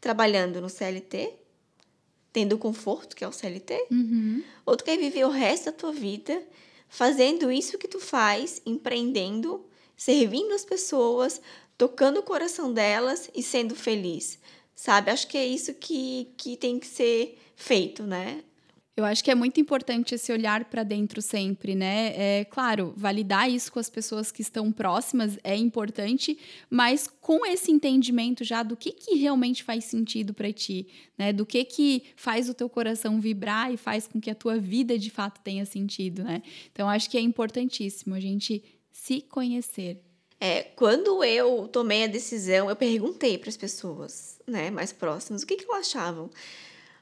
trabalhando 0.00 0.60
no 0.60 0.68
CLT? 0.68 1.34
Tendo 2.32 2.54
o 2.54 2.58
conforto 2.58 3.16
que 3.16 3.24
é 3.24 3.28
o 3.28 3.32
CLT? 3.32 3.88
Uhum. 3.90 4.44
Ou 4.64 4.76
tu 4.76 4.84
quer 4.84 4.96
viver 4.96 5.24
o 5.24 5.30
resto 5.30 5.64
da 5.64 5.72
tua 5.72 5.92
vida 5.92 6.40
fazendo 6.88 7.50
isso 7.50 7.78
que 7.78 7.88
tu 7.88 7.98
faz, 7.98 8.62
empreendendo, 8.66 9.64
servindo 9.96 10.52
as 10.52 10.64
pessoas, 10.64 11.40
tocando 11.80 12.20
o 12.20 12.22
coração 12.22 12.74
delas 12.74 13.30
e 13.34 13.42
sendo 13.42 13.74
feliz, 13.74 14.38
sabe? 14.74 15.10
Acho 15.10 15.26
que 15.26 15.38
é 15.38 15.46
isso 15.46 15.72
que, 15.72 16.28
que 16.36 16.54
tem 16.54 16.78
que 16.78 16.86
ser 16.86 17.38
feito, 17.56 18.02
né? 18.02 18.44
Eu 18.94 19.02
acho 19.06 19.24
que 19.24 19.30
é 19.30 19.34
muito 19.34 19.58
importante 19.58 20.14
esse 20.14 20.30
olhar 20.30 20.66
para 20.66 20.82
dentro 20.82 21.22
sempre, 21.22 21.74
né? 21.74 22.12
É 22.40 22.44
claro, 22.44 22.92
validar 22.94 23.50
isso 23.50 23.72
com 23.72 23.78
as 23.78 23.88
pessoas 23.88 24.30
que 24.30 24.42
estão 24.42 24.70
próximas 24.70 25.38
é 25.42 25.56
importante, 25.56 26.38
mas 26.68 27.08
com 27.08 27.46
esse 27.46 27.72
entendimento 27.72 28.44
já 28.44 28.62
do 28.62 28.76
que, 28.76 28.92
que 28.92 29.14
realmente 29.14 29.64
faz 29.64 29.86
sentido 29.86 30.34
para 30.34 30.52
ti, 30.52 30.86
né? 31.16 31.32
Do 31.32 31.46
que 31.46 31.64
que 31.64 32.02
faz 32.14 32.50
o 32.50 32.52
teu 32.52 32.68
coração 32.68 33.22
vibrar 33.22 33.72
e 33.72 33.78
faz 33.78 34.06
com 34.06 34.20
que 34.20 34.30
a 34.30 34.34
tua 34.34 34.58
vida 34.58 34.98
de 34.98 35.08
fato 35.08 35.40
tenha 35.40 35.64
sentido, 35.64 36.22
né? 36.22 36.42
Então 36.70 36.90
acho 36.90 37.08
que 37.08 37.16
é 37.16 37.22
importantíssimo 37.22 38.14
a 38.14 38.20
gente 38.20 38.62
se 38.92 39.22
conhecer, 39.22 40.09
é, 40.40 40.62
quando 40.74 41.22
eu 41.22 41.68
tomei 41.68 42.04
a 42.04 42.06
decisão, 42.06 42.70
eu 42.70 42.76
perguntei 42.76 43.36
para 43.36 43.50
as 43.50 43.56
pessoas 43.56 44.38
né, 44.46 44.70
mais 44.70 44.92
próximas 44.92 45.42
o 45.42 45.46
que, 45.46 45.56
que 45.56 45.64
elas 45.64 45.86
achavam. 45.86 46.30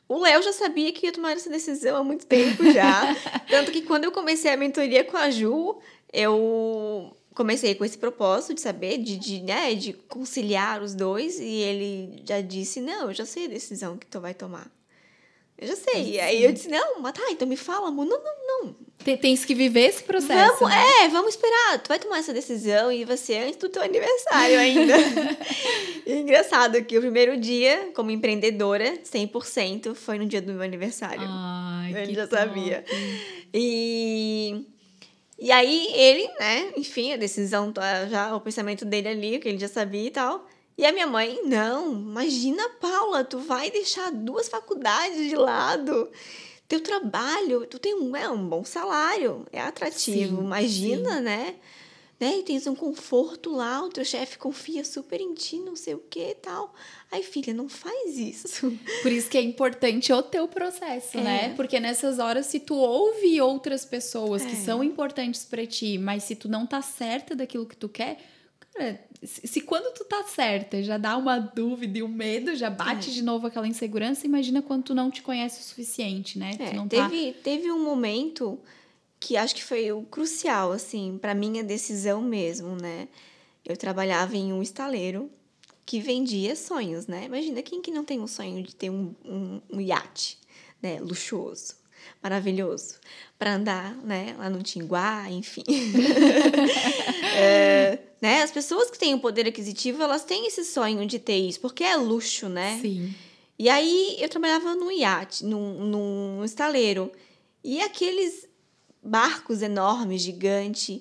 O 0.08 0.18
Léo 0.18 0.42
já 0.42 0.52
sabia 0.52 0.92
que 0.92 1.06
ia 1.06 1.12
tomar 1.12 1.32
essa 1.32 1.48
decisão 1.48 1.96
há 1.96 2.02
muito 2.02 2.26
tempo 2.26 2.70
já. 2.72 3.14
tanto 3.48 3.70
que 3.70 3.82
quando 3.82 4.04
eu 4.04 4.12
comecei 4.12 4.50
a 4.50 4.56
mentoria 4.56 5.04
com 5.04 5.16
a 5.16 5.30
Ju, 5.30 5.78
eu 6.12 7.16
comecei 7.34 7.74
com 7.74 7.84
esse 7.84 7.96
propósito 7.96 8.54
de 8.54 8.60
saber, 8.60 8.98
de, 8.98 9.16
de, 9.16 9.42
né, 9.42 9.74
de 9.74 9.92
conciliar 9.92 10.82
os 10.82 10.94
dois, 10.94 11.38
e 11.38 11.44
ele 11.44 12.22
já 12.24 12.40
disse: 12.40 12.80
Não, 12.80 13.08
eu 13.08 13.14
já 13.14 13.24
sei 13.24 13.44
a 13.44 13.48
decisão 13.48 13.96
que 13.96 14.06
tu 14.06 14.18
vai 14.20 14.34
tomar. 14.34 14.68
Eu 15.58 15.66
já 15.66 15.76
sei. 15.76 16.04
Sim. 16.04 16.20
Aí 16.20 16.44
eu 16.44 16.52
disse, 16.52 16.68
não, 16.68 17.00
mas 17.00 17.12
tá, 17.12 17.22
então 17.30 17.46
me 17.46 17.56
fala, 17.56 17.88
amor. 17.88 18.06
Não, 18.06 18.22
não, 18.22 18.34
não. 18.46 18.76
Tens 19.16 19.44
que 19.44 19.54
viver 19.54 19.88
esse 19.88 20.02
processo. 20.02 20.58
Vamos, 20.58 20.74
né? 20.74 21.04
É, 21.04 21.08
vamos 21.08 21.30
esperar. 21.30 21.78
Tu 21.78 21.88
vai 21.88 21.98
tomar 21.98 22.18
essa 22.18 22.32
decisão 22.32 22.92
e 22.92 23.04
vai 23.04 23.16
ser 23.16 23.44
antes 23.44 23.56
do 23.56 23.68
teu 23.68 23.82
aniversário 23.82 24.58
ainda. 24.58 24.94
engraçado 26.06 26.82
que 26.84 26.96
o 26.98 27.00
primeiro 27.00 27.36
dia, 27.36 27.90
como 27.94 28.10
empreendedora, 28.10 28.98
100%, 29.04 29.94
foi 29.94 30.18
no 30.18 30.26
dia 30.26 30.42
do 30.42 30.52
meu 30.52 30.62
aniversário. 30.62 31.22
Ai, 31.24 31.94
Ele 32.02 32.14
já 32.14 32.26
top. 32.26 32.42
sabia. 32.42 32.84
E... 33.52 34.64
E 35.40 35.52
aí 35.52 35.92
ele, 35.94 36.28
né, 36.40 36.72
enfim, 36.76 37.12
a 37.12 37.16
decisão, 37.16 37.72
tá, 37.72 38.06
já 38.06 38.34
o 38.34 38.40
pensamento 38.40 38.84
dele 38.84 39.06
ali, 39.06 39.38
que 39.38 39.48
ele 39.48 39.58
já 39.58 39.68
sabia 39.68 40.08
e 40.08 40.10
tal. 40.10 40.44
E 40.76 40.84
a 40.86 40.92
minha 40.92 41.06
mãe, 41.06 41.40
não, 41.44 41.92
imagina, 41.92 42.68
Paula, 42.80 43.24
tu 43.24 43.38
vai 43.38 43.70
deixar 43.70 44.10
duas 44.10 44.48
faculdades 44.48 45.28
de 45.28 45.36
lado. 45.36 46.08
Teu 46.68 46.82
trabalho, 46.82 47.66
tu 47.66 47.78
tem 47.78 47.94
um, 47.94 48.14
é, 48.14 48.28
um 48.28 48.46
bom 48.46 48.62
salário, 48.62 49.46
é 49.50 49.58
atrativo, 49.58 50.36
sim, 50.36 50.44
imagina, 50.44 51.16
sim. 51.16 51.22
né? 51.22 51.54
né? 52.20 52.38
E 52.38 52.42
tens 52.42 52.66
um 52.66 52.74
conforto 52.74 53.50
lá, 53.50 53.82
o 53.82 53.88
teu 53.88 54.04
chefe 54.04 54.36
confia 54.36 54.84
super 54.84 55.18
em 55.18 55.32
ti, 55.32 55.58
não 55.58 55.74
sei 55.74 55.94
o 55.94 56.02
que 56.10 56.20
e 56.20 56.34
tal. 56.34 56.74
Ai, 57.10 57.22
filha, 57.22 57.54
não 57.54 57.70
faz 57.70 58.18
isso. 58.18 58.70
Por 59.02 59.10
isso 59.10 59.30
que 59.30 59.38
é 59.38 59.42
importante 59.42 60.12
o 60.12 60.22
teu 60.22 60.46
processo, 60.46 61.16
é. 61.16 61.22
né? 61.22 61.54
Porque 61.54 61.80
nessas 61.80 62.18
horas, 62.18 62.46
se 62.46 62.60
tu 62.60 62.74
ouve 62.74 63.40
outras 63.40 63.86
pessoas 63.86 64.42
é. 64.42 64.50
que 64.50 64.56
são 64.56 64.84
importantes 64.84 65.44
para 65.46 65.66
ti, 65.66 65.96
mas 65.96 66.24
se 66.24 66.36
tu 66.36 66.48
não 66.48 66.66
tá 66.66 66.82
certa 66.82 67.34
daquilo 67.34 67.64
que 67.64 67.76
tu 67.76 67.88
quer, 67.88 68.18
se 69.22 69.60
quando 69.60 69.92
tu 69.94 70.04
tá 70.04 70.24
certa 70.24 70.82
já 70.82 70.96
dá 70.96 71.16
uma 71.16 71.38
dúvida 71.38 71.98
e 71.98 72.02
um 72.02 72.08
medo, 72.08 72.54
já 72.54 72.70
bate 72.70 73.10
é. 73.10 73.12
de 73.12 73.22
novo 73.22 73.46
aquela 73.46 73.66
insegurança, 73.66 74.26
imagina 74.26 74.62
quando 74.62 74.84
tu 74.84 74.94
não 74.94 75.10
te 75.10 75.22
conhece 75.22 75.60
o 75.60 75.64
suficiente, 75.64 76.38
né? 76.38 76.52
É, 76.58 76.72
não 76.72 76.86
teve, 76.86 77.32
tá... 77.32 77.38
teve 77.42 77.70
um 77.72 77.82
momento 77.82 78.58
que 79.18 79.36
acho 79.36 79.54
que 79.54 79.64
foi 79.64 79.90
o 79.90 80.02
crucial, 80.02 80.70
assim, 80.70 81.18
para 81.20 81.34
minha 81.34 81.64
decisão 81.64 82.22
mesmo, 82.22 82.76
né? 82.76 83.08
Eu 83.64 83.76
trabalhava 83.76 84.36
em 84.36 84.52
um 84.52 84.62
estaleiro 84.62 85.30
que 85.84 86.00
vendia 86.00 86.54
sonhos, 86.54 87.06
né? 87.06 87.24
Imagina 87.24 87.62
quem 87.62 87.82
que 87.82 87.90
não 87.90 88.04
tem 88.04 88.20
um 88.20 88.26
sonho 88.26 88.62
de 88.62 88.74
ter 88.74 88.90
um, 88.90 89.14
um, 89.24 89.60
um 89.70 89.80
iate, 89.80 90.38
né? 90.80 91.00
Luxuoso, 91.00 91.74
maravilhoso, 92.22 92.96
para 93.38 93.54
andar, 93.54 93.96
né? 93.96 94.36
Lá 94.38 94.48
no 94.48 94.62
Tinguá, 94.62 95.28
enfim. 95.28 95.64
é, 97.36 97.98
né? 98.20 98.42
As 98.42 98.50
pessoas 98.50 98.90
que 98.90 98.98
têm 98.98 99.14
o 99.14 99.20
poder 99.20 99.46
aquisitivo, 99.46 100.02
elas 100.02 100.24
têm 100.24 100.46
esse 100.46 100.64
sonho 100.64 101.06
de 101.06 101.18
ter 101.18 101.36
isso, 101.36 101.60
porque 101.60 101.84
é 101.84 101.96
luxo, 101.96 102.48
né? 102.48 102.78
Sim. 102.80 103.14
E 103.58 103.68
aí 103.68 104.16
eu 104.20 104.28
trabalhava 104.28 104.74
num 104.74 104.90
iate, 104.90 105.44
num, 105.44 105.84
num 105.84 106.44
estaleiro. 106.44 107.10
E 107.62 107.80
aqueles 107.82 108.48
barcos 109.02 109.62
enormes, 109.62 110.22
gigantes. 110.22 111.00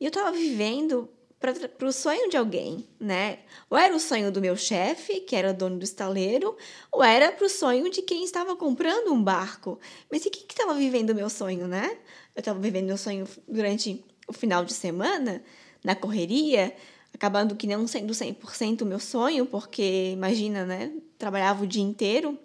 E 0.00 0.04
eu 0.04 0.08
estava 0.08 0.32
vivendo 0.32 1.08
para 1.38 1.88
o 1.88 1.92
sonho 1.92 2.28
de 2.28 2.36
alguém, 2.36 2.86
né? 2.98 3.38
Ou 3.70 3.78
era 3.78 3.94
o 3.94 4.00
sonho 4.00 4.30
do 4.30 4.42
meu 4.42 4.56
chefe, 4.56 5.20
que 5.20 5.34
era 5.34 5.54
dono 5.54 5.78
do 5.78 5.84
estaleiro, 5.84 6.54
ou 6.92 7.02
era 7.02 7.32
para 7.32 7.46
o 7.46 7.48
sonho 7.48 7.90
de 7.90 8.02
quem 8.02 8.24
estava 8.24 8.54
comprando 8.54 9.12
um 9.12 9.22
barco. 9.22 9.78
Mas 10.10 10.26
e 10.26 10.30
quem 10.30 10.46
que 10.46 10.52
estava 10.52 10.74
vivendo 10.74 11.10
o 11.10 11.14
meu 11.14 11.30
sonho, 11.30 11.66
né? 11.66 11.96
Eu 12.34 12.40
estava 12.40 12.58
vivendo 12.58 12.86
meu 12.86 12.98
sonho 12.98 13.26
durante 13.48 14.04
o 14.28 14.32
final 14.34 14.64
de 14.64 14.74
semana, 14.74 15.42
na 15.84 15.94
correria, 15.94 16.74
acabando 17.14 17.56
que 17.56 17.66
não 17.66 17.86
sendo 17.86 18.12
100% 18.12 18.82
o 18.82 18.86
meu 18.86 18.98
sonho, 18.98 19.46
porque 19.46 20.12
imagina, 20.12 20.64
né? 20.64 20.92
Trabalhava 21.18 21.64
o 21.64 21.66
dia 21.66 21.82
inteiro. 21.82 22.38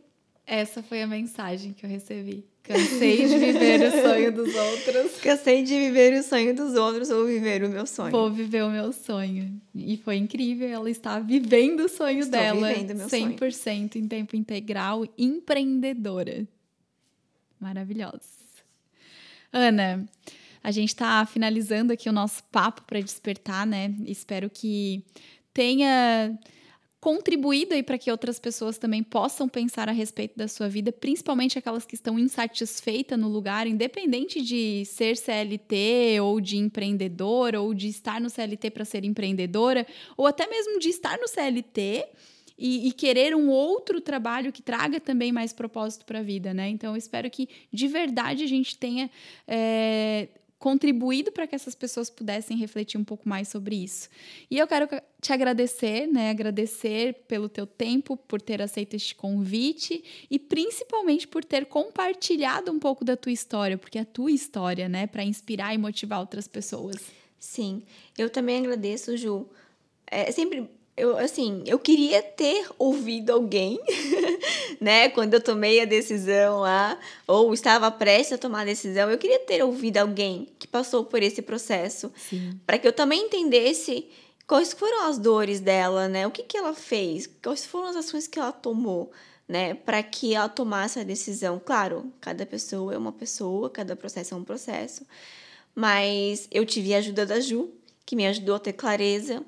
Essa 0.46 0.84
foi 0.84 1.02
a 1.02 1.08
mensagem 1.08 1.74
que 1.74 1.86
eu 1.86 1.90
recebi. 1.90 2.46
Cansei 2.68 3.28
de 3.28 3.38
viver 3.38 3.82
o 3.82 4.02
sonho 4.02 4.32
dos 4.32 4.56
outros. 4.56 5.12
Cansei 5.22 5.64
de 5.64 5.78
viver 5.78 6.20
o 6.20 6.24
sonho 6.24 6.56
dos 6.56 6.74
outros, 6.74 7.10
vou 7.10 7.26
viver 7.26 7.64
o 7.64 7.70
meu 7.70 7.86
sonho. 7.86 8.12
Vou 8.12 8.32
viver 8.32 8.64
o 8.64 8.70
meu 8.72 8.92
sonho. 8.92 9.62
E 9.74 9.98
foi 9.98 10.16
incrível, 10.16 10.68
ela 10.68 10.90
está 10.90 11.20
vivendo 11.20 11.82
o 11.82 11.90
sonho 11.90 12.22
Estou 12.22 12.40
dela. 12.40 12.68
Vivendo 12.70 12.96
meu 12.96 13.08
100% 13.08 13.54
sonho. 13.54 13.90
em 13.96 14.08
tempo 14.08 14.36
integral, 14.36 15.06
empreendedora. 15.16 16.48
Maravilhosa. 17.60 18.36
Ana, 19.54 20.06
a 20.66 20.72
gente 20.72 20.90
está 20.90 21.24
finalizando 21.28 21.94
aqui 21.94 22.10
o 22.10 22.12
nosso 22.12 22.44
papo 22.46 22.82
para 22.88 23.00
despertar, 23.00 23.68
né? 23.68 23.94
Espero 24.08 24.50
que 24.50 25.06
tenha 25.54 26.36
contribuído 27.00 27.76
aí 27.76 27.84
para 27.84 28.00
que 28.00 28.10
outras 28.10 28.40
pessoas 28.40 28.80
também 28.80 29.04
possam 29.04 29.48
pensar 29.48 29.88
a 29.88 29.92
respeito 29.92 30.36
da 30.36 30.48
sua 30.48 30.68
vida, 30.68 30.92
principalmente 30.92 31.60
aquelas 31.60 31.86
que 31.86 31.94
estão 31.94 32.18
insatisfeitas 32.18 33.20
no 33.20 33.28
lugar, 33.28 33.68
independente 33.68 34.42
de 34.42 34.84
ser 34.86 35.16
CLT 35.18 36.20
ou 36.20 36.42
de 36.42 36.58
empreendedora 36.58 37.62
ou 37.62 37.72
de 37.72 37.88
estar 37.88 38.20
no 38.20 38.28
CLT 38.28 38.72
para 38.72 38.84
ser 38.86 39.06
empreendedora, 39.06 39.86
ou 40.18 40.26
até 40.26 40.48
mesmo 40.48 40.80
de 40.80 40.90
estar 40.90 41.16
no 41.20 41.28
CLT 41.28 42.08
e, 42.58 42.88
e, 42.88 42.92
querer 42.92 43.36
um 43.36 43.50
outro 43.50 44.02
trabalho 44.02 44.52
que 44.52 44.64
traga 44.64 45.00
também 45.00 45.32
mais 45.32 45.54
propósito 45.54 46.06
para 46.06 46.20
a 46.20 46.24
vida, 46.24 46.56
né? 46.56 46.70
Então, 46.70 46.94
eu 46.94 46.98
espero 46.98 47.30
que 47.30 47.48
de 47.72 47.88
verdade 47.88 48.44
a 48.44 48.48
gente 48.48 48.80
tenha 48.80 49.12
é, 49.48 50.28
contribuído 50.66 51.32
para 51.32 51.46
que 51.46 51.54
essas 51.54 51.76
pessoas 51.76 52.10
pudessem 52.10 52.58
refletir 52.58 52.98
um 52.98 53.04
pouco 53.04 53.30
mais 53.30 53.50
sobre 53.50 53.76
isso. 53.76 54.10
E 54.50 54.58
eu 54.58 54.66
quero 54.66 54.88
te 55.22 55.32
agradecer, 55.32 56.08
né? 56.08 56.32
Agradecer 56.32 57.14
pelo 57.28 57.48
teu 57.48 57.68
tempo, 57.68 58.18
por 58.18 58.42
ter 58.42 58.64
aceito 58.64 58.96
este 58.96 59.14
convite 59.14 60.04
e 60.28 60.40
principalmente 60.40 61.28
por 61.28 61.46
ter 61.46 61.68
compartilhado 61.68 62.72
um 62.72 62.80
pouco 62.80 63.06
da 63.06 63.16
tua 63.16 63.32
história, 63.32 63.78
porque 63.78 64.00
é 64.00 64.02
a 64.02 64.06
tua 64.06 64.32
história, 64.32 64.90
né, 64.90 65.06
para 65.06 65.24
inspirar 65.24 65.72
e 65.76 65.78
motivar 65.78 66.20
outras 66.20 66.48
pessoas. 66.48 66.96
Sim, 67.38 67.84
eu 68.18 68.28
também 68.28 68.58
agradeço, 68.58 69.16
Ju. 69.16 69.48
É 70.08 70.32
sempre 70.32 70.68
eu 70.98 71.18
assim, 71.18 71.62
eu 71.66 71.78
queria 71.78 72.24
ter 72.24 72.68
ouvido 72.80 73.32
alguém, 73.32 73.80
né, 74.80 75.10
quando 75.10 75.34
eu 75.34 75.42
tomei 75.42 75.82
a 75.82 75.86
decisão 75.86 76.60
lá, 76.60 76.98
ou 77.28 77.54
estava 77.54 77.92
prestes 77.92 78.34
a 78.34 78.38
tomar 78.38 78.62
a 78.62 78.66
decisão, 78.66 79.10
eu 79.10 79.18
queria 79.18 79.40
ter 79.40 79.64
ouvido 79.64 79.98
alguém 79.98 80.48
que 80.58 80.68
passou 80.68 81.04
por 81.04 81.22
esse 81.22 81.42
processo, 81.42 82.12
para 82.66 82.78
que 82.78 82.88
eu 82.88 82.94
também 82.94 83.26
entendesse 83.26 84.08
quais 84.48 84.72
foram 84.72 85.08
as 85.08 85.18
dores 85.18 85.60
dela, 85.60 86.08
né? 86.08 86.26
O 86.26 86.32
que 86.32 86.44
que 86.44 86.58
ela 86.58 86.74
fez? 86.74 87.28
Quais 87.44 87.66
foram 87.66 87.88
as 87.88 87.96
ações 87.98 88.28
que 88.28 88.40
ela 88.40 88.54
tomou, 88.54 89.12
né, 89.48 89.74
para 89.74 90.02
que 90.02 90.34
ela 90.34 90.48
tomasse 90.48 90.98
a 91.00 91.04
decisão? 91.04 91.62
Claro, 91.64 92.12
cada 92.22 92.46
pessoa 92.46 92.94
é 92.94 92.98
uma 92.98 93.12
pessoa, 93.12 93.70
cada 93.70 93.98
processo 93.98 94.34
é 94.34 94.38
um 94.38 94.44
processo. 94.46 95.06
Mas 95.76 96.48
eu 96.52 96.66
tive 96.66 96.94
a 96.94 97.00
ajuda 97.00 97.26
da 97.26 97.42
Ju, 97.42 97.70
que 98.06 98.16
me 98.16 98.26
ajudou 98.28 98.56
a 98.56 98.60
ter 98.60 98.72
clareza 98.72 99.44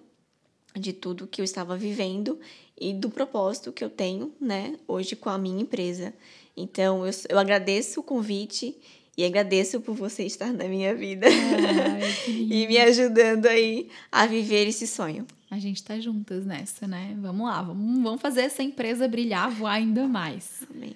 de 0.78 0.94
tudo 0.94 1.28
que 1.28 1.42
eu 1.42 1.46
estava 1.46 1.76
vivendo 1.76 2.40
e 2.80 2.94
do 2.94 3.10
propósito 3.10 3.72
que 3.72 3.84
eu 3.84 3.90
tenho, 3.90 4.32
né, 4.40 4.76
hoje 4.88 5.16
com 5.16 5.30
a 5.30 5.38
minha 5.38 5.62
empresa. 5.62 6.14
Então, 6.56 7.06
eu, 7.06 7.14
eu 7.30 7.40
agradeço 7.40 8.00
o 8.00 8.04
convite 8.04 8.76
e 9.18 9.24
agradeço 9.24 9.82
por 9.82 9.96
você 9.96 10.24
estar 10.24 10.54
na 10.54 10.66
minha 10.66 10.94
vida 10.94 11.28
Ai, 11.28 12.02
e 12.28 12.68
me 12.68 12.78
ajudando 12.78 13.48
aí 13.48 13.90
a 14.12 14.28
viver 14.28 14.68
esse 14.68 14.86
sonho. 14.86 15.26
A 15.50 15.58
gente 15.58 15.84
tá 15.84 16.00
juntas 16.00 16.46
nessa, 16.46 16.88
né? 16.88 17.16
Vamos 17.20 17.48
lá, 17.48 17.62
vamos, 17.62 18.04
vamos 18.04 18.22
fazer 18.22 18.42
essa 18.42 18.62
empresa 18.62 19.08
brilhar, 19.08 19.50
voar 19.50 19.74
ainda 19.74 20.08
mais. 20.08 20.64
Amém. 20.70 20.96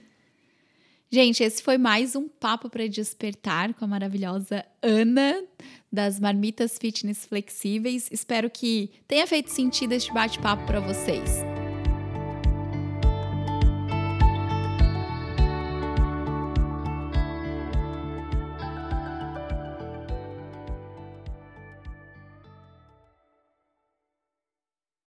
Gente, 1.10 1.44
esse 1.44 1.62
foi 1.62 1.78
mais 1.78 2.16
um 2.16 2.28
papo 2.28 2.70
para 2.70 2.88
despertar 2.88 3.74
com 3.74 3.84
a 3.84 3.88
maravilhosa 3.88 4.64
Ana 4.82 5.44
das 5.92 6.20
marmitas 6.20 6.78
fitness 6.78 7.26
flexíveis. 7.26 8.08
Espero 8.12 8.50
que 8.50 8.90
tenha 9.08 9.28
feito 9.28 9.52
sentido 9.52 9.94
este 9.94 10.14
bate-papo 10.14 10.66
para 10.66 10.80
vocês. 10.80 11.51